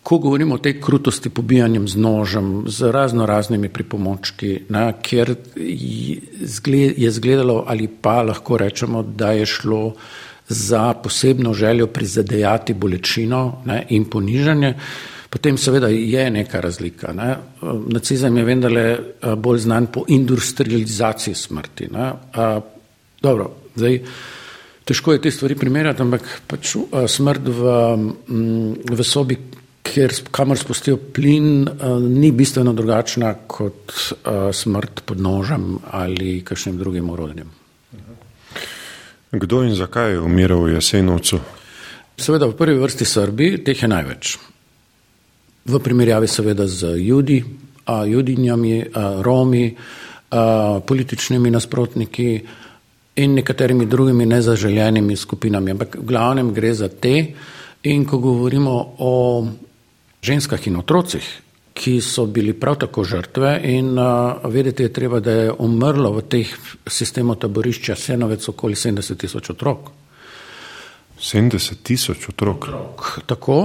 [0.03, 5.35] ko govorimo o tej krutosti, pobijanjem z nožem, z razno raznimi pripomočki, ne, kjer
[6.97, 9.93] je zgledalo ali pa lahko rečemo, da je šlo
[10.47, 14.73] za posebno željo prizadejati bolečino ne, in ponižanje,
[15.29, 17.13] potem seveda je neka razlika.
[17.13, 17.35] Ne.
[17.87, 18.99] Nacizem je vendarle
[19.37, 21.87] bolj znan po industrializaciji smrti.
[21.91, 22.11] Ne.
[23.23, 24.01] Dobro, zdaj,
[24.83, 29.37] težko je te stvari primerjati, ampak pač, uh, smrt v, um, v sobi,
[29.83, 36.75] kjer, kamor spustijo plin, uh, ni bistveno drugačna kot uh, smrt pod nožem ali kakšnim
[36.77, 37.51] drugim orodjem.
[39.31, 41.39] Kdo in zakaj je umiral v Jasenovcu?
[42.19, 44.33] Seveda v prvi vrsti Srbi, teh je največ.
[45.63, 47.39] V primerjavi seveda z Judi,
[47.87, 52.29] a, Judinjami, a, Romi, a, političnimi nasprotniki,
[53.15, 55.71] in nekaterimi drugimi nezaželjenimi skupinami.
[55.71, 57.33] Ampak v glavnem gre za te.
[57.83, 59.45] In ko govorimo o
[60.23, 61.25] ženskah in otrocih,
[61.73, 66.21] ki so bili prav tako žrtve, in uh, vedeti je treba, da je umrlo v
[66.29, 66.53] teh
[66.87, 69.89] sistemu taborišča Senovec okoli 70 tisoč otrok.
[71.19, 72.69] 70 tisoč otrok.
[72.69, 73.19] otrok.
[73.25, 73.57] Tako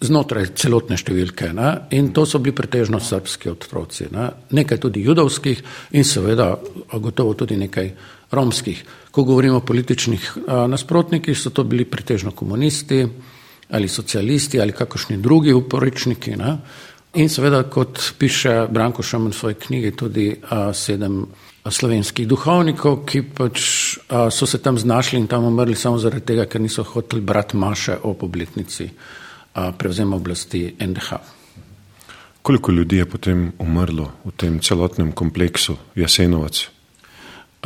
[0.00, 1.50] znotraj celotne številke.
[1.56, 1.72] Ne?
[1.96, 4.08] In to so bili pretežno srpski otroci.
[4.12, 4.28] Ne?
[4.56, 5.62] Nekaj tudi judovskih
[5.96, 6.52] in seveda
[6.92, 7.92] gotovo tudi nekaj
[8.30, 8.84] romskih.
[9.10, 10.32] Ko govorimo o političnih
[10.68, 13.06] nasprotnikih, so to bili pretežno komunisti
[13.70, 16.36] ali socialisti ali kakršni drugi uporičniki.
[16.36, 16.56] Ne?
[17.14, 21.24] In seveda, kot piše Branko Šaman v svoji knjigi, tudi a, sedem
[21.66, 23.62] slovenskih duhovnikov, ki pač
[24.08, 27.56] a, so se tam znašli in tam umrli samo zaradi tega, ker niso hoteli brati
[27.56, 28.90] maše o obletnici
[29.78, 31.16] prevzema oblasti NDH.
[32.42, 36.75] Koliko ljudi je potem umrlo v tem celotnem kompleksu Jasenovac?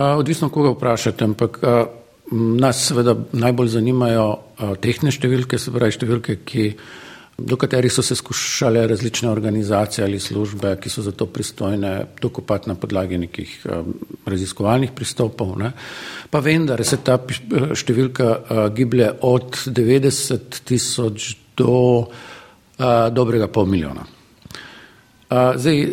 [0.01, 1.59] Odvisno, koga vprašate, ampak
[2.33, 4.27] nas seveda najbolj zanimajo
[4.81, 6.67] tehne številke, se pravi številke, ki
[7.41, 12.69] do katerih so se skušale različne organizacije ali službe, ki so za to pristojne, dokopati
[12.69, 13.55] na podlagi nekih
[14.29, 15.57] raziskovalnih pristopov.
[15.59, 15.73] Ne.
[16.31, 22.07] Pa vendar se ta številka giblje od 90 tisoč do uh,
[23.13, 24.20] dobrega pol milijona.
[25.31, 25.89] Zdaj,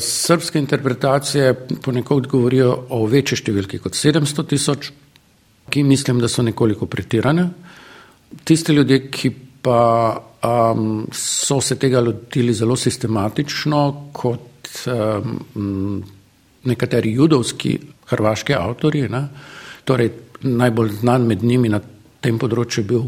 [0.00, 4.90] srpske interpretacije ponekod govorijo o večji številki kot 700 tisoč,
[5.72, 7.48] ki mislim, da so nekoliko pretirane.
[8.44, 9.30] Tisti ljudje, ki
[9.64, 9.80] pa
[10.44, 13.80] um, so se tega lotili zelo sistematično,
[14.12, 16.04] kot um,
[16.68, 17.78] nekateri judovski
[18.12, 19.06] hrvaški avtori.
[19.08, 19.24] Ne?
[19.88, 20.12] Torej,
[20.44, 21.80] najbolj znan med njimi na
[22.26, 23.06] tem področju bil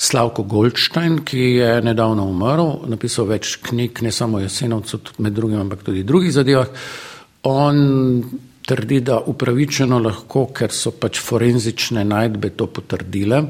[0.00, 5.60] Slavko Goldstein, ki je nedavno umrl, napisal več knjig, ne samo o Jesenovcu, med drugim,
[5.64, 6.70] ampak tudi drugih zadevah.
[7.50, 8.22] On
[8.70, 13.42] trdi, da upravičeno lahko, ker so pač forenzične najdbe to potrdile,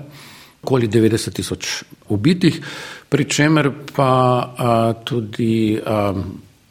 [0.61, 1.71] okoli 90 tisoč
[2.13, 2.61] ubitih,
[3.11, 4.73] pri čemer pa a,
[5.05, 6.13] tudi a,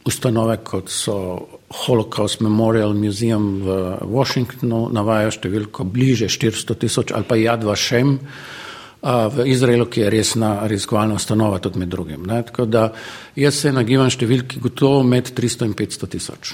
[0.09, 1.15] ustanove, kot so
[1.69, 3.75] Holocaust Memorial Museum v
[4.09, 8.17] Washingtonu, navajajo številko bliže 400 tisoč ali pa Jad Vašem
[8.99, 12.25] v Izraelu, ki je resna raziskovalna ustanova, tudi med drugim.
[12.27, 12.41] Ne?
[12.43, 12.89] Tako da
[13.39, 16.53] jaz se nagibam številki gotovo med 300 in 500 tisoč.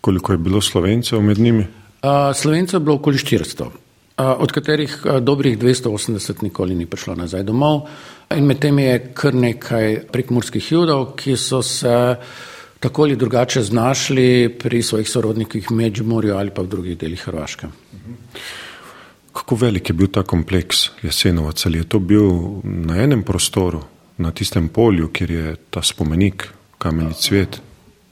[0.00, 1.66] Koliko je bilo slovencev med njimi?
[2.34, 3.68] Slovencev je bilo okoli 400
[4.16, 7.86] od katerih dobrih 280 nikoli ni prišlo nazaj domov.
[8.36, 12.16] In med temi je kar nekaj prekmurskih judov, ki so se
[12.82, 17.66] tako ali drugače znašli pri svojih sorodnikih v Međimurju ali pa v drugih delih Hrvaške.
[19.32, 21.66] Kako velik je bil ta kompleks Jesenovac?
[21.66, 22.30] Ali je to bil
[22.64, 23.80] na enem prostoru,
[24.18, 27.60] na tistem polju, kjer je ta spomenik, kameni cvet?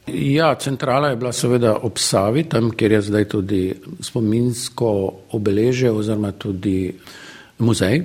[0.06, 4.94] Ja, centrala je bila seveda ob Savi, tam, kjer je zdaj tudi spominsko
[5.32, 6.94] obeležje oziroma tudi
[7.58, 8.02] muzej.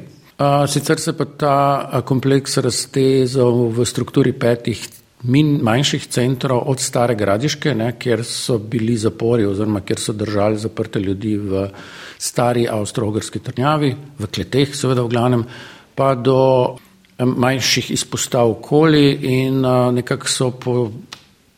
[0.67, 4.81] Sicer se pa ta kompleks raztezal v strukturi petih
[5.25, 10.99] manjših centrov od stare gradiške, ne, kjer so bili zapori oziroma kjer so držali zaprte
[10.99, 11.67] ljudi v
[12.17, 15.45] stari avstro-ogrski trnjavi, v kleteh seveda v glavnem,
[15.95, 16.39] pa do
[17.19, 19.05] manjših izpostav okoli
[19.39, 19.61] in
[19.95, 20.89] nekako so po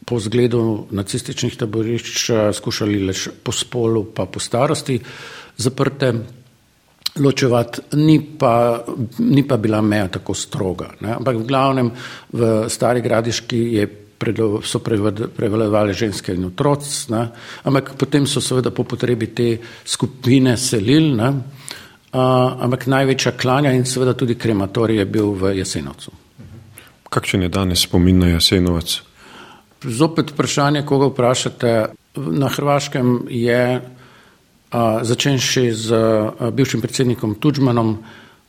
[0.07, 4.99] po zgledu nacističnih taborišč eh, skušali le po spolu, pa po starosti
[5.57, 6.13] zaprte
[7.19, 8.83] ločevati, ni pa,
[9.19, 10.91] ni pa bila meja tako stroga.
[11.01, 11.15] Ne?
[11.15, 11.91] Ampak v glavnem
[12.33, 13.87] v stari gradiški je
[14.65, 17.13] so prevladovali ženske in otroci,
[17.63, 21.29] ampak potem so seveda po potrebi te skupine selili, ne?
[22.07, 26.11] Uh, ampak največja klanja in seveda tudi krematorij je bil v Jesenovcu.
[27.09, 29.01] Kakšen je danes spomin na Jasenovac?
[29.83, 31.73] Zopet vprašanje, koga vprašate.
[32.17, 33.81] Na Hrvaškem je
[35.01, 35.99] začenši z
[36.51, 37.97] bivšim predsednikom Tudžmanom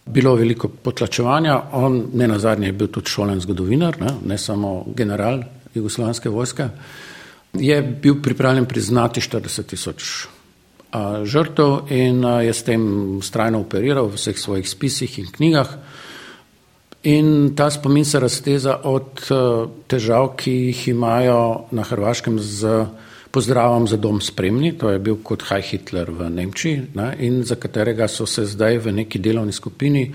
[0.06, 1.60] bilo veliko potlačevanja.
[1.72, 5.42] On ne na zadnje je bil tudi šolen zgodovinar, ne, ne samo general
[5.74, 6.68] jugoslovanske vojske.
[7.54, 10.26] Je bil pripravljen priznati 40 tisoč
[11.24, 12.82] žrtev in je s tem
[13.22, 15.68] strajno operiral v vseh svojih spisih in knjigah.
[17.02, 19.36] In ta spomin se razteza od eh,
[19.86, 22.86] težav, ki jih imajo na Hrvaškem z
[23.30, 27.56] pozdravom za dom spremni, to je bil kot Haj Hitler v Nemčiji ne, in za
[27.60, 30.06] katerega so se zdaj v neki delovni skupini,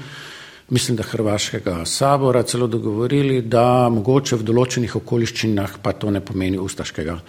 [0.69, 6.57] mislim, da Hrvaškega sabora, celo dogovorili, da mogoče v določenih okoliščinah pa to ne pomeni
[6.57, 7.19] ustaškega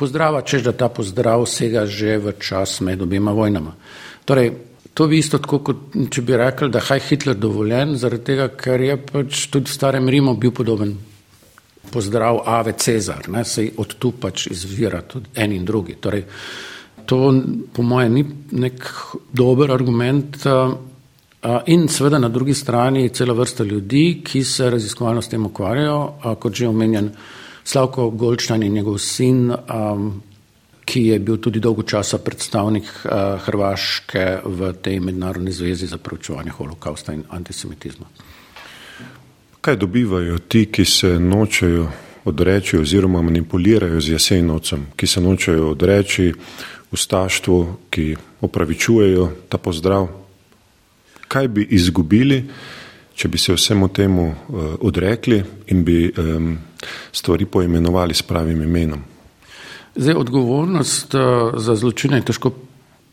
[0.00, 3.76] pozdrava, čež da ta pozdrav sega že v čas med obima vojnama.
[4.24, 4.52] Torej,
[4.94, 8.82] To bi isto tako, kot če bi rekli, da je Hitler dovoljen, zaradi tega, ker
[8.82, 10.96] je pač tudi v starem Rimu bil podoben
[11.92, 15.96] pozdrav Ave Cezar, ne, se od tu pač izvira tudi en in drugi.
[16.00, 16.24] Torej,
[17.06, 17.18] to
[17.72, 18.86] po mojem ni nek
[19.32, 20.46] dober argument
[21.66, 26.54] in seveda na drugi strani cela vrsta ljudi, ki se raziskovalno s tem ukvarjajo, kot
[26.54, 27.10] že omenjen
[27.64, 29.52] Slavko Goldstein in njegov sin,
[30.84, 32.88] ki je bil tudi dolgo časa predstavnik
[33.44, 38.06] Hrvaške v tej mednarodni zvezi za preučevanje holokausta in antisemitizma.
[39.60, 41.88] Kaj dobivajo ti, ki se nočejo
[42.24, 46.32] odreči oziroma manipulirajo z jesenovcem, ki se nočejo odreči
[46.92, 47.58] ustaštvu,
[47.90, 50.08] ki opravičujejo ta pozdrav?
[51.28, 52.44] Kaj bi izgubili,
[53.14, 56.08] če bi se vsemu temu uh, odrekli in bi
[57.12, 59.04] stvari poimenovali s pravim imenom?
[59.96, 61.20] Zdaj, odgovornost uh,
[61.60, 62.54] za zločine je težko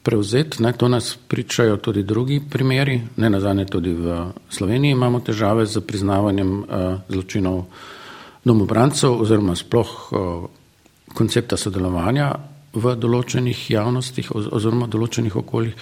[0.08, 5.66] prevzeti, ne, to nas pričajo tudi drugi primeri, ne nazadnje tudi v Sloveniji imamo težave
[5.68, 6.68] z priznavanjem uh,
[7.12, 7.66] zločinov
[8.47, 10.45] domobrancev oziroma sploh uh,
[11.12, 12.30] koncepta sodelovanja
[12.78, 15.76] v določenih javnostih oziroma določenih okoljih.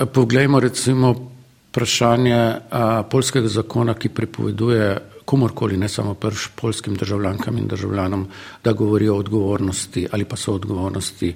[0.00, 1.12] Poglejmo recimo
[1.70, 4.86] vprašanje a, polskega zakona, ki prepoveduje
[5.24, 8.24] komorkoli, ne samo prš polskim državljankam in državljanom,
[8.64, 11.34] da govorijo o odgovornosti ali pa so odgovornosti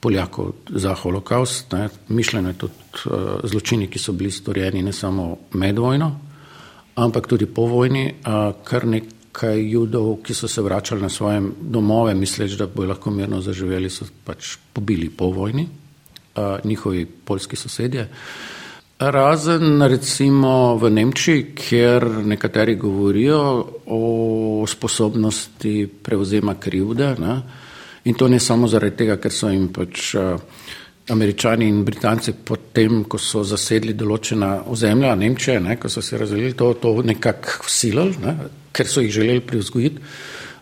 [0.00, 1.72] Poljakov za holokaust.
[1.72, 1.88] Ne.
[2.08, 2.72] Mišljeno je tudi
[3.04, 6.12] a, zločini, ki so bili storjeni ne samo med vojno,
[6.94, 12.14] ampak tudi po vojni, a, kar nekaj judov, ki so se vračali na svoje domove,
[12.14, 15.68] misleč, da bojo lahko mirno zaživeli, so pač pobili po vojni,
[16.36, 18.08] a, njihovi polski sosedje.
[18.98, 27.14] Razen recimo v Nemčiji, kjer nekateri govorijo o sposobnosti prevzema krivde.
[27.18, 27.42] Ne?
[28.08, 30.14] In to ne samo zaradi tega, ker so jim pač
[31.12, 35.76] američani in britanci potem, ko so zasedli določena ozemlja Nemčije, ne?
[35.80, 38.36] ko so se razvili, to, to nekako silili, ne?
[38.72, 40.04] ker so jih želeli privzgojiti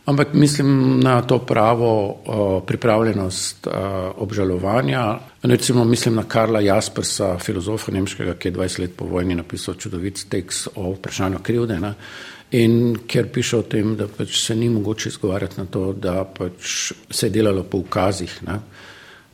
[0.06, 3.72] ampak mislim na to pravo uh, pripravljenost uh,
[4.16, 5.18] obžalovanja.
[5.42, 10.28] Recimo mislim na Karla Jaspersa, filozofa nemškega, ki je 20 let po vojni napisal čudovit
[10.28, 11.80] tekst o vprašanju krivde.
[11.80, 11.94] Ne?
[12.50, 16.92] In ker piše o tem, da pač se ni mogoče izgovarjati na to, da pač
[17.10, 18.38] se je delalo po ukazih.
[18.46, 18.60] Ne?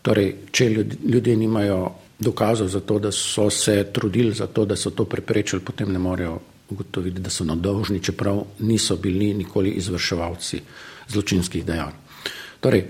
[0.03, 0.69] Torej, če
[1.05, 5.63] ljudje nimajo dokazov za to, da so se trudili za to, da so to preprečili,
[5.63, 6.39] potem ne morejo
[6.71, 10.61] ugotovili, da so nadolžni, čeprav niso bili nikoli izvrševalci
[11.09, 11.99] zločinskih dejanj.
[12.61, 12.87] Torej,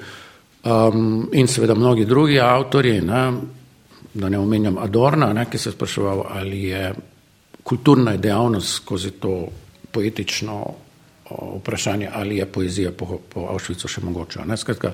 [0.65, 3.23] um, in seveda mnogi drugi avtorji, ne,
[4.15, 6.93] da ne omenjam Adorna, ne, ki se je spraševal, ali je
[7.63, 9.49] kulturna dejavnost skozi to
[9.93, 10.63] poetično
[11.59, 14.45] vprašanje, ali je poezija po, po Avšvicu še mogoča.
[14.45, 14.93] Ne, skratka,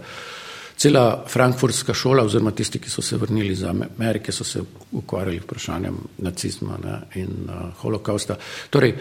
[0.79, 4.61] Cela frankfurtska šola, oziroma tisti, ki so se vrnili iz Amerike, so se
[4.93, 8.37] ukvarjali vprašanjem nacizma ne, in uh, holokausta.
[8.71, 8.93] Torej,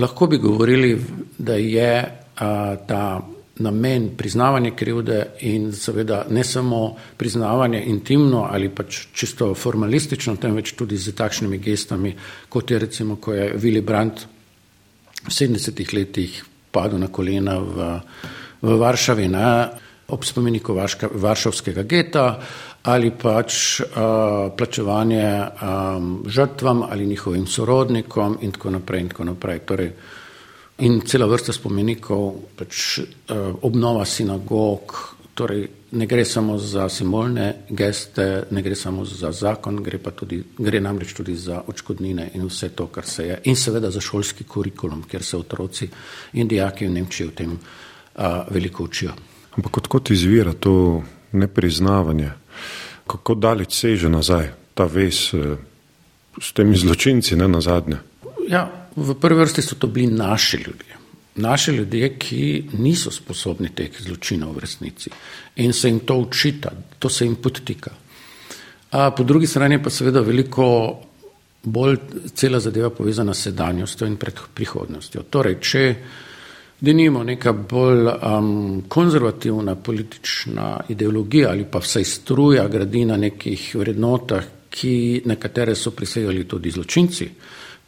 [0.00, 0.94] lahko bi govorili,
[1.38, 2.40] da je uh,
[2.88, 3.20] ta
[3.58, 10.96] namen priznavanje krivde in seveda ne samo priznavanje intimno ali pač čisto formalistično, temveč tudi
[10.96, 12.16] z takšnimi gestami,
[12.48, 14.26] kot je recimo, ko je Willy Brandt
[15.28, 16.32] v 70-ih letih
[16.72, 17.76] padel na kolena v,
[18.64, 19.28] v Varšavi.
[19.28, 19.48] Ne,
[20.08, 22.26] ob spomeniku Varška, Varšavskega geta
[22.88, 29.00] ali pač uh, plačevanje um, žrtvam ali njihovim sorodnikom in tako naprej.
[29.00, 29.58] In, tako naprej.
[29.68, 29.90] Torej,
[30.78, 34.96] in cela vrsta spomenikov, pač, uh, obnova sinagog,
[35.38, 40.80] torej ne gre samo za simbolne geste, ne gre samo za zakon, gre, tudi, gre
[40.82, 43.36] namreč tudi za očkodnine in vse to, kar se je.
[43.44, 45.88] In seveda za šolski kurikulum, kjer se otroci
[46.32, 49.14] in dijaki v Nemčiji o tem uh, veliko učijo.
[49.56, 52.32] Ampak odkot izvira to nepriznavanje,
[53.06, 55.56] kako daleč seže nazaj ta vez eh,
[56.40, 58.02] s temi zločinci, ne na zadnje?
[58.48, 58.66] Ja,
[58.96, 60.97] v prvi vrsti so to bili naši ljudje.
[61.38, 62.42] Naši ljudje, ki
[62.82, 65.10] niso sposobni teh zločinov v resnici
[65.62, 67.90] in se jim to učita, to se jim podtika.
[68.90, 70.66] A po drugi strani pa seveda veliko
[71.62, 71.96] bolj
[72.34, 74.16] cela zadeva povezana s sedanjostjo in
[74.54, 75.22] prihodnostjo.
[75.30, 75.84] Torej, če
[76.80, 83.74] da nimo neka bolj um, konzervativna politična ideologija ali pa vsaj struja gradi na nekih
[83.74, 87.28] vrednotah, ki, na katere so prisegali tudi zločinci,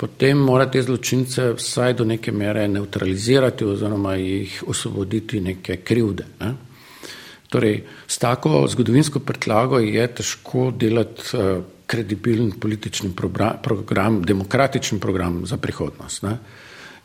[0.00, 6.24] potem mora te zločince vsaj do neke mere neutralizirati oziroma jih osvoboditi neke krivde.
[6.40, 6.54] Ne?
[7.50, 13.10] Torej, s tako zgodovinsko pretlago je težko delati uh, kredibilen politični
[13.62, 16.22] program, demokratični program za prihodnost.
[16.22, 16.36] Ne?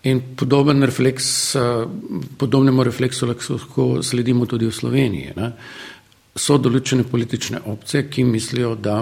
[0.05, 1.61] In podoben refleks, eh,
[2.37, 5.31] podobnemu refleksu lahko sledimo tudi v Sloveniji.
[5.35, 5.51] Ne.
[6.35, 8.99] So določene politične opcije, ki mislijo, da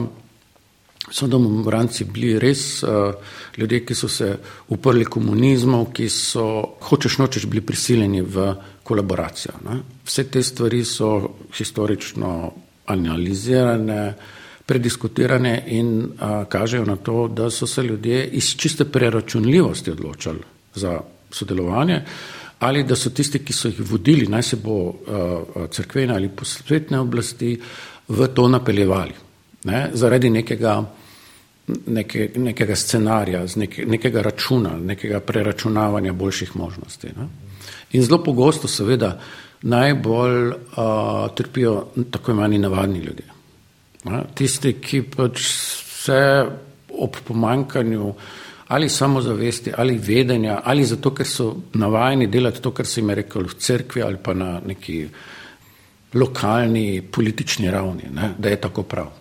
[1.13, 3.13] so domobranci bili res uh,
[3.57, 4.31] ljudje, ki so se
[4.73, 6.45] uprli komunizmu, ki so
[6.89, 8.47] hočeš nočeš bili prisiljeni v
[8.83, 9.53] kolaboracijo.
[9.69, 9.77] Ne.
[10.05, 11.11] Vse te stvari so
[11.53, 12.31] historično
[12.89, 14.13] analizirane,
[14.65, 20.41] prediskutirane in uh, kažejo na to, da so se ljudje iz čiste preračunljivosti odločali
[20.75, 20.99] za
[21.31, 22.01] sodelovanje,
[22.59, 26.99] ali da so tisti, ki so jih vodili, naj se bo uh, crkvene ali posvetne
[26.99, 27.59] oblasti,
[28.07, 29.13] v to napeljevali.
[29.63, 30.81] Ne, zaradi nekega,
[31.67, 37.07] neke, nekega scenarija, neke, nekega računa, nekega preračunavanja boljših možnosti.
[37.17, 37.27] Ne.
[37.91, 39.19] In zelo pogosto, seveda,
[39.61, 40.55] najbolj uh,
[41.35, 43.25] trpijo tako imani navadni ljudje.
[44.03, 44.23] Ne.
[44.35, 45.45] Tisti, ki pač
[46.03, 46.45] se
[46.99, 48.13] ob pomankanju
[48.67, 53.15] ali samozavesti, ali vedenja, ali zato, ker so navajeni delati to, kar se jim je
[53.15, 55.07] rekel v cerkvi ali pa na neki
[56.13, 59.11] lokalni politični ravni, ne, da je tako prav.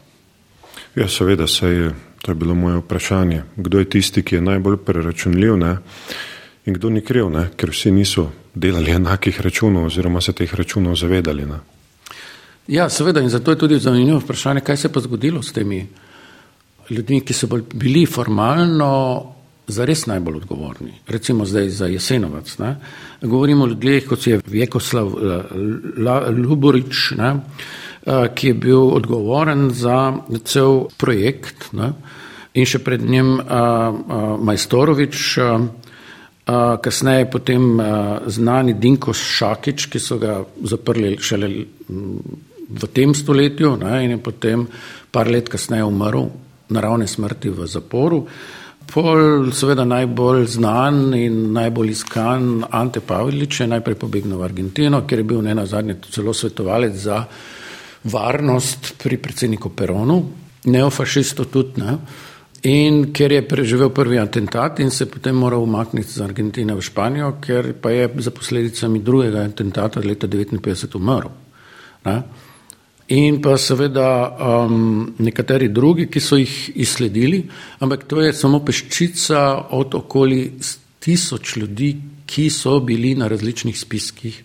[0.96, 1.90] Ja, seveda, se je,
[2.22, 3.42] to je bilo moje vprašanje.
[3.56, 5.76] Kdo je tisti, ki je najbolj preračunljiv ne,
[6.66, 10.94] in kdo ni kriv, ne, ker vsi niso delali enakih računov oziroma se teh računov
[10.96, 11.46] zavedali.
[11.46, 11.58] Ne.
[12.68, 15.86] Ja, seveda, in zato je tudi zanimivo vprašanje, kaj se je pa zgodilo s temi
[16.90, 18.92] ljudmi, ki so bili formalno
[19.66, 20.92] zares najbolj odgovorni.
[21.08, 22.58] Recimo zdaj za Jesenovac.
[22.58, 22.76] Ne?
[23.22, 25.10] Govorimo o ljudeh, kot je Vjekoslav
[26.36, 27.34] Luborič, ne?
[28.34, 30.12] Ki je bil odgovoren za
[30.44, 31.92] cel projekt ne?
[32.52, 33.38] in še pred njim
[34.42, 35.20] Majstorovič,
[36.82, 37.78] kasneje potem
[38.26, 41.48] znani Dinko Šakič, ki so ga zaprli šele
[42.72, 44.02] v tem stoletju ne?
[44.04, 44.66] in je potem
[45.10, 46.26] par let kasneje umrl
[46.72, 48.24] naravne smrti v zaporu.
[48.92, 55.22] Pol, seveda najbolj znan in najbolj iskan Ante Pavlič je najprej pobegnil v Argentino, ker
[55.22, 57.22] je bil ne na zadnje celo svetovalec za
[58.04, 60.22] varnost pri predsedniku Peronu,
[60.64, 61.96] neofašistu tudi, ne?
[62.62, 67.32] in ker je preživel prvi atentat in se potem moral umakniti z Argentine v Španijo,
[67.42, 71.30] ker pa je za posledicami drugega atentata leta 1959 umrl.
[72.06, 72.22] Ne?
[73.12, 77.42] in pa seveda um, nekateri drugi, ki so jih izsledili,
[77.84, 79.42] ampak to je samo peščica
[79.76, 80.40] od okoli
[81.02, 81.96] tisoč ljudi,
[82.26, 84.38] ki so bili na različnih spiskih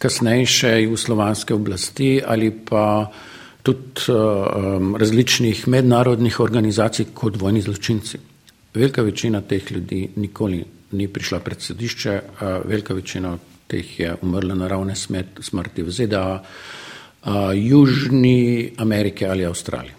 [0.00, 3.10] kasnejše jugoslovanske oblasti ali pa
[3.62, 8.18] tudi um, različnih mednarodnih organizacij kot vojni zločinci.
[8.74, 13.36] Velika večina teh ljudi nikoli ni prišla pred sodišče, uh, velika večina
[13.70, 14.96] teh je umrla naravne
[15.40, 16.42] smrti v ZDA,
[17.54, 19.94] Južni Amerike ali Avstralije.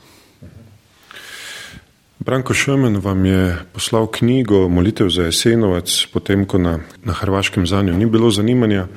[2.19, 7.81] Branko Šemen vam je poslal knjigo Molitev za Jesenovac, potem ko na, na Hrvaškem za
[7.81, 8.87] njo ni bilo zanimanja.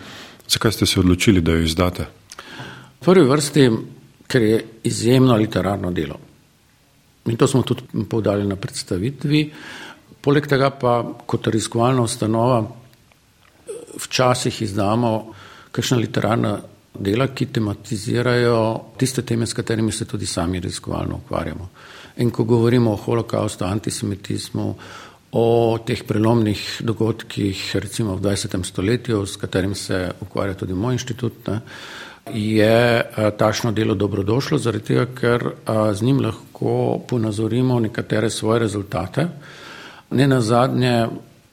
[0.48, 2.06] Zakaj ste se odločili, da jo izdate?
[3.00, 3.70] V prvi vrsti,
[4.26, 6.18] ker je izjemno literarno delo.
[7.26, 9.42] In to smo tudi povdali na predstavitvi.
[10.20, 12.62] Poleg tega pa kot raziskovalna ustanova
[14.00, 15.32] včasih izdamo
[15.72, 16.58] kakšna literarna
[16.94, 18.58] dela, ki tematizirajo
[18.98, 21.68] tiste teme, s katerimi se tudi sami raziskovalno ukvarjamo.
[22.16, 24.74] In ko govorimo o holokaustu, antisemitizmu,
[25.34, 28.54] o teh prelomnih dogodkih, recimo v 20.
[28.62, 31.60] stoletju, s katerim se ukvarja tudi moj inštitut, ne,
[32.30, 33.02] je
[33.38, 39.26] tašno delo dobrodošlo, zaradi tega, ker z njim lahko ponazorimo nekatere svoje rezultate.
[40.10, 41.08] Ne na zadnje,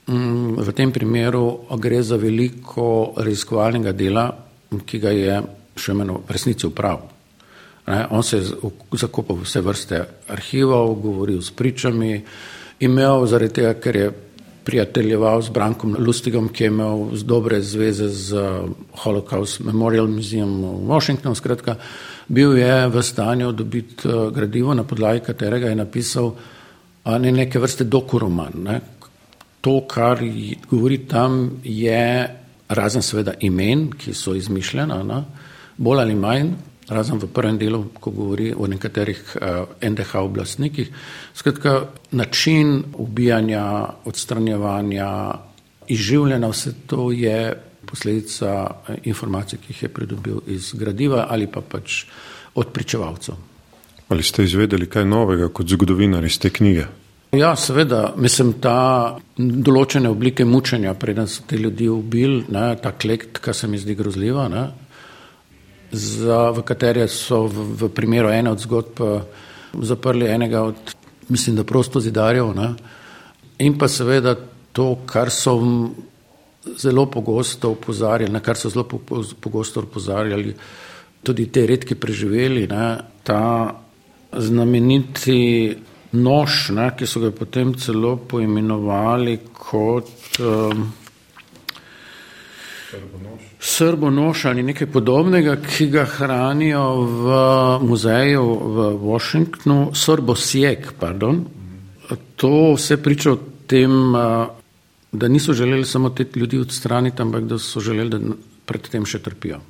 [0.06, 4.30] v tem primeru gre za veliko raziskovalnega dela,
[4.86, 5.42] ki ga je
[5.76, 7.10] še meno v resnici upravil.
[7.90, 8.44] Ne, on se je
[8.94, 12.22] zakopal vse vrste arhivov, govoril s pričami,
[12.82, 14.10] imel zaradi tega, ker je
[14.64, 18.42] prijateljeval z Brankom Lustigom, ki je imel dobre zveze z
[19.02, 21.76] Holocaust Memorial Museum v Washingtonu, skratka,
[22.28, 26.34] bil je v stanju dobiti eh, gradivo, na podlagi katerega je napisal
[27.04, 28.52] ne neke vrste dokuroman.
[28.62, 28.80] Ne.
[29.60, 30.22] To, kar
[30.70, 32.28] govori tam, je
[32.68, 35.24] razen seveda imen, ki so izmišljena, na,
[35.76, 36.52] bolj ali manj,
[36.88, 39.42] razen v prvem delu, ko govori o nekaterih uh,
[39.80, 40.90] eh, NDH oblastnikih.
[41.34, 45.34] Skratka, način ubijanja, odstranjevanja,
[45.88, 47.54] izživljanja, vse to je
[47.86, 52.04] posledica eh, informacij, ki jih je pridobil iz gradiva ali pa pač
[52.54, 53.34] od pričevalcev.
[54.08, 56.86] Ali ste izvedeli kaj novega kot zgodovinar iz te knjige?
[57.32, 63.40] Ja, seveda, mislim, ta določene oblike mučenja, preden so te ljudi ubili, ne, ta klekt,
[63.40, 64.66] kar se mi zdi grozljiva, ne,
[65.92, 69.20] za, v katere so v, v primeru ene od zgodb eh,
[69.82, 70.94] zaprli enega od,
[71.28, 72.72] mislim, da prosto zidarjev, ne,
[73.58, 74.34] in pa seveda
[74.72, 75.56] to, kar so
[76.78, 78.84] zelo pogosto upozarjali, na kar so zelo
[79.40, 80.54] pogosto upozarjali
[81.22, 83.74] tudi te redki preživeli, ne, ta
[84.32, 85.76] znameniti
[86.12, 90.88] nož, ne, ki so ga potem celo poimenovali kot um,
[93.62, 97.34] srbonož ali nekaj podobnega, ki ga hranijo v
[97.86, 101.44] muzeju v Washingtonu, srbosjek, pardon.
[102.36, 104.12] To vse priča o tem,
[105.12, 108.34] da niso želeli samo te ljudi odstraniti, ampak da so želeli, da
[108.66, 109.60] predtem še trpijo.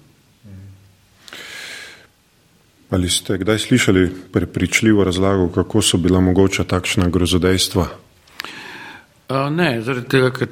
[2.92, 7.86] Ali ste kdaj slišali prepričljivo razlago, kako so bila mogoča takšna grozodejstva?
[9.52, 10.48] Ne, zaradi tega, ker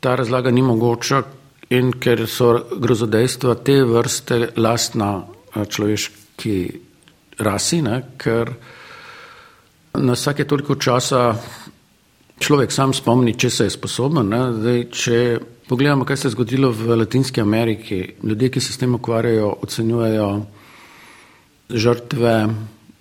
[0.00, 1.22] ta razlaga ni mogoča
[1.70, 5.10] in ker so grozodejstva te vrste lastna
[5.56, 6.56] človeški
[7.42, 8.52] rasi, ne, ker
[9.96, 11.32] na vsake toliko časa
[12.38, 14.28] človek sam spomni, če se je sposoben.
[14.28, 15.18] Ne, zdaj, če
[15.68, 20.30] pogledamo, kaj se je zgodilo v Latinski Ameriki, ljudje, ki se s tem ukvarjajo, ocenjujejo,
[21.72, 22.36] žrtve,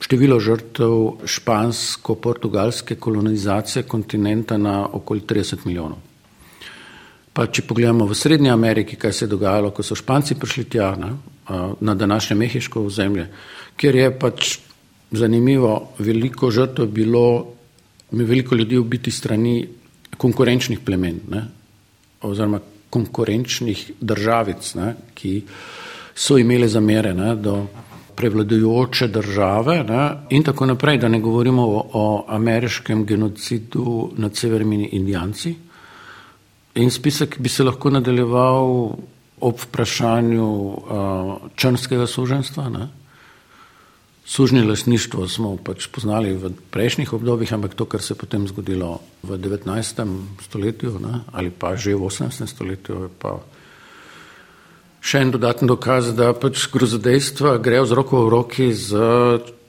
[0.06, 0.96] število žrtev
[1.36, 6.15] špansko-portugalske kolonizacije kontinenta na okoli 30 milijonov.
[7.36, 10.94] Pa če pogledamo v Srednji Ameriki, kaj se je dogajalo, ko so Španci prišli tja
[10.96, 11.10] ne,
[11.84, 13.26] na današnje mehiško ozemlje,
[13.76, 14.54] kjer je pač
[15.12, 17.26] zanimivo, veliko žrtev bilo,
[18.12, 19.66] veliko ljudi ubiti strani
[20.18, 21.44] konkurenčnih plemen, ne?
[22.24, 24.94] oziroma konkurenčnih državic, ne?
[25.14, 25.34] ki
[26.16, 27.36] so imele zamere ne?
[27.36, 27.58] do
[28.16, 30.08] prevladujoče države ne?
[30.30, 35.56] in tako naprej, da ne govorimo o, o ameriškem genocidu nad severnimi indijanci.
[36.76, 38.96] In spisek bi se lahko nadaljeval
[39.42, 42.70] ob vprašanju uh, črnskega suženstva.
[42.70, 42.88] Ne?
[44.26, 49.00] Sužnje lasništvo smo pač poznali v prejšnjih obdobjih, ampak to, kar se je potem zgodilo
[49.24, 50.02] v 19.
[50.42, 52.48] stoletju ne, ali pa že v 18.
[52.50, 53.38] stoletju, je pa
[55.06, 58.98] še en dodaten dokaz, da pač grozodejstva grejo z roko v roki z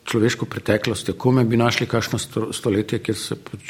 [0.06, 1.14] človeško preteklostjo.
[1.20, 2.18] Kome bi našli kakšno
[2.52, 3.68] stoletje, kjer se pač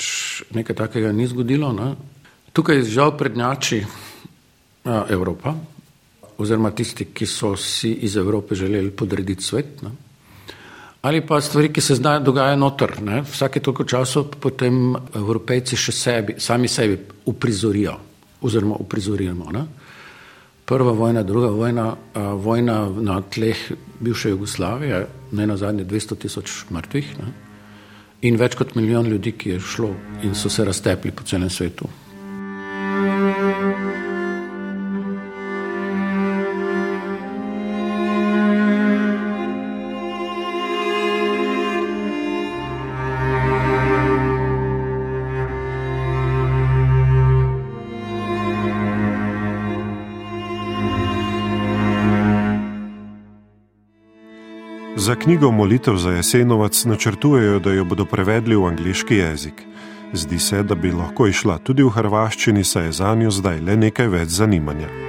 [0.54, 1.72] nekaj takega ni zgodilo.
[1.74, 1.96] Ne.
[2.56, 3.82] Tukaj žal prednjači
[5.12, 5.52] Evropa,
[6.40, 9.82] oziroma tisti, ki so si iz Evrope želeli podrediti svet.
[9.82, 9.90] Ne
[11.06, 13.02] ali pa stvari, ki se zdaj dogajajo noter.
[13.02, 13.22] Ne?
[13.22, 16.98] Vsake toliko časa potem evropejci še sebi, sami sebi
[17.30, 17.94] uprizorijo
[18.42, 19.52] oziroma uprizorijamo.
[19.54, 19.62] Ne?
[20.66, 23.60] Prva vojna, druga vojna, a, vojna na tleh
[24.00, 27.30] bivše Jugoslavije, ne na zadnje 200 tisoč mrtvih ne?
[28.26, 29.92] in več kot milijon ljudi, ki je šlo
[30.26, 31.86] in so se raztepli po celem svetu.
[55.06, 59.62] Za knjigo Molitev za Jesenovac načrtujejo, da jo bodo prevedli v angliški jezik.
[60.12, 63.76] Zdi se, da bi lahko išla tudi v hrvaščini, saj je za njo zdaj le
[63.76, 65.05] nekaj več zanimanja.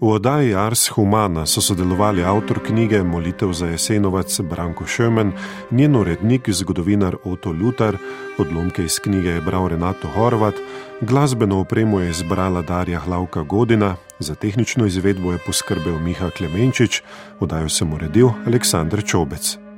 [0.00, 5.32] V oddaji Ars Humana so sodelovali avtor knjige Molitev za Jesenovac Branko Šemen,
[5.70, 7.96] njen urednik, zgodovinar Oto Lutar,
[8.38, 10.54] odlomke iz knjige je bral Renato Horvat,
[11.00, 17.02] glasbeno opremo je izbrala Darja Hlavka Godina, za tehnično izvedbo je poskrbel Miha Klemenčič,
[17.40, 19.69] oddajo sem uredil Aleksandr Čobec.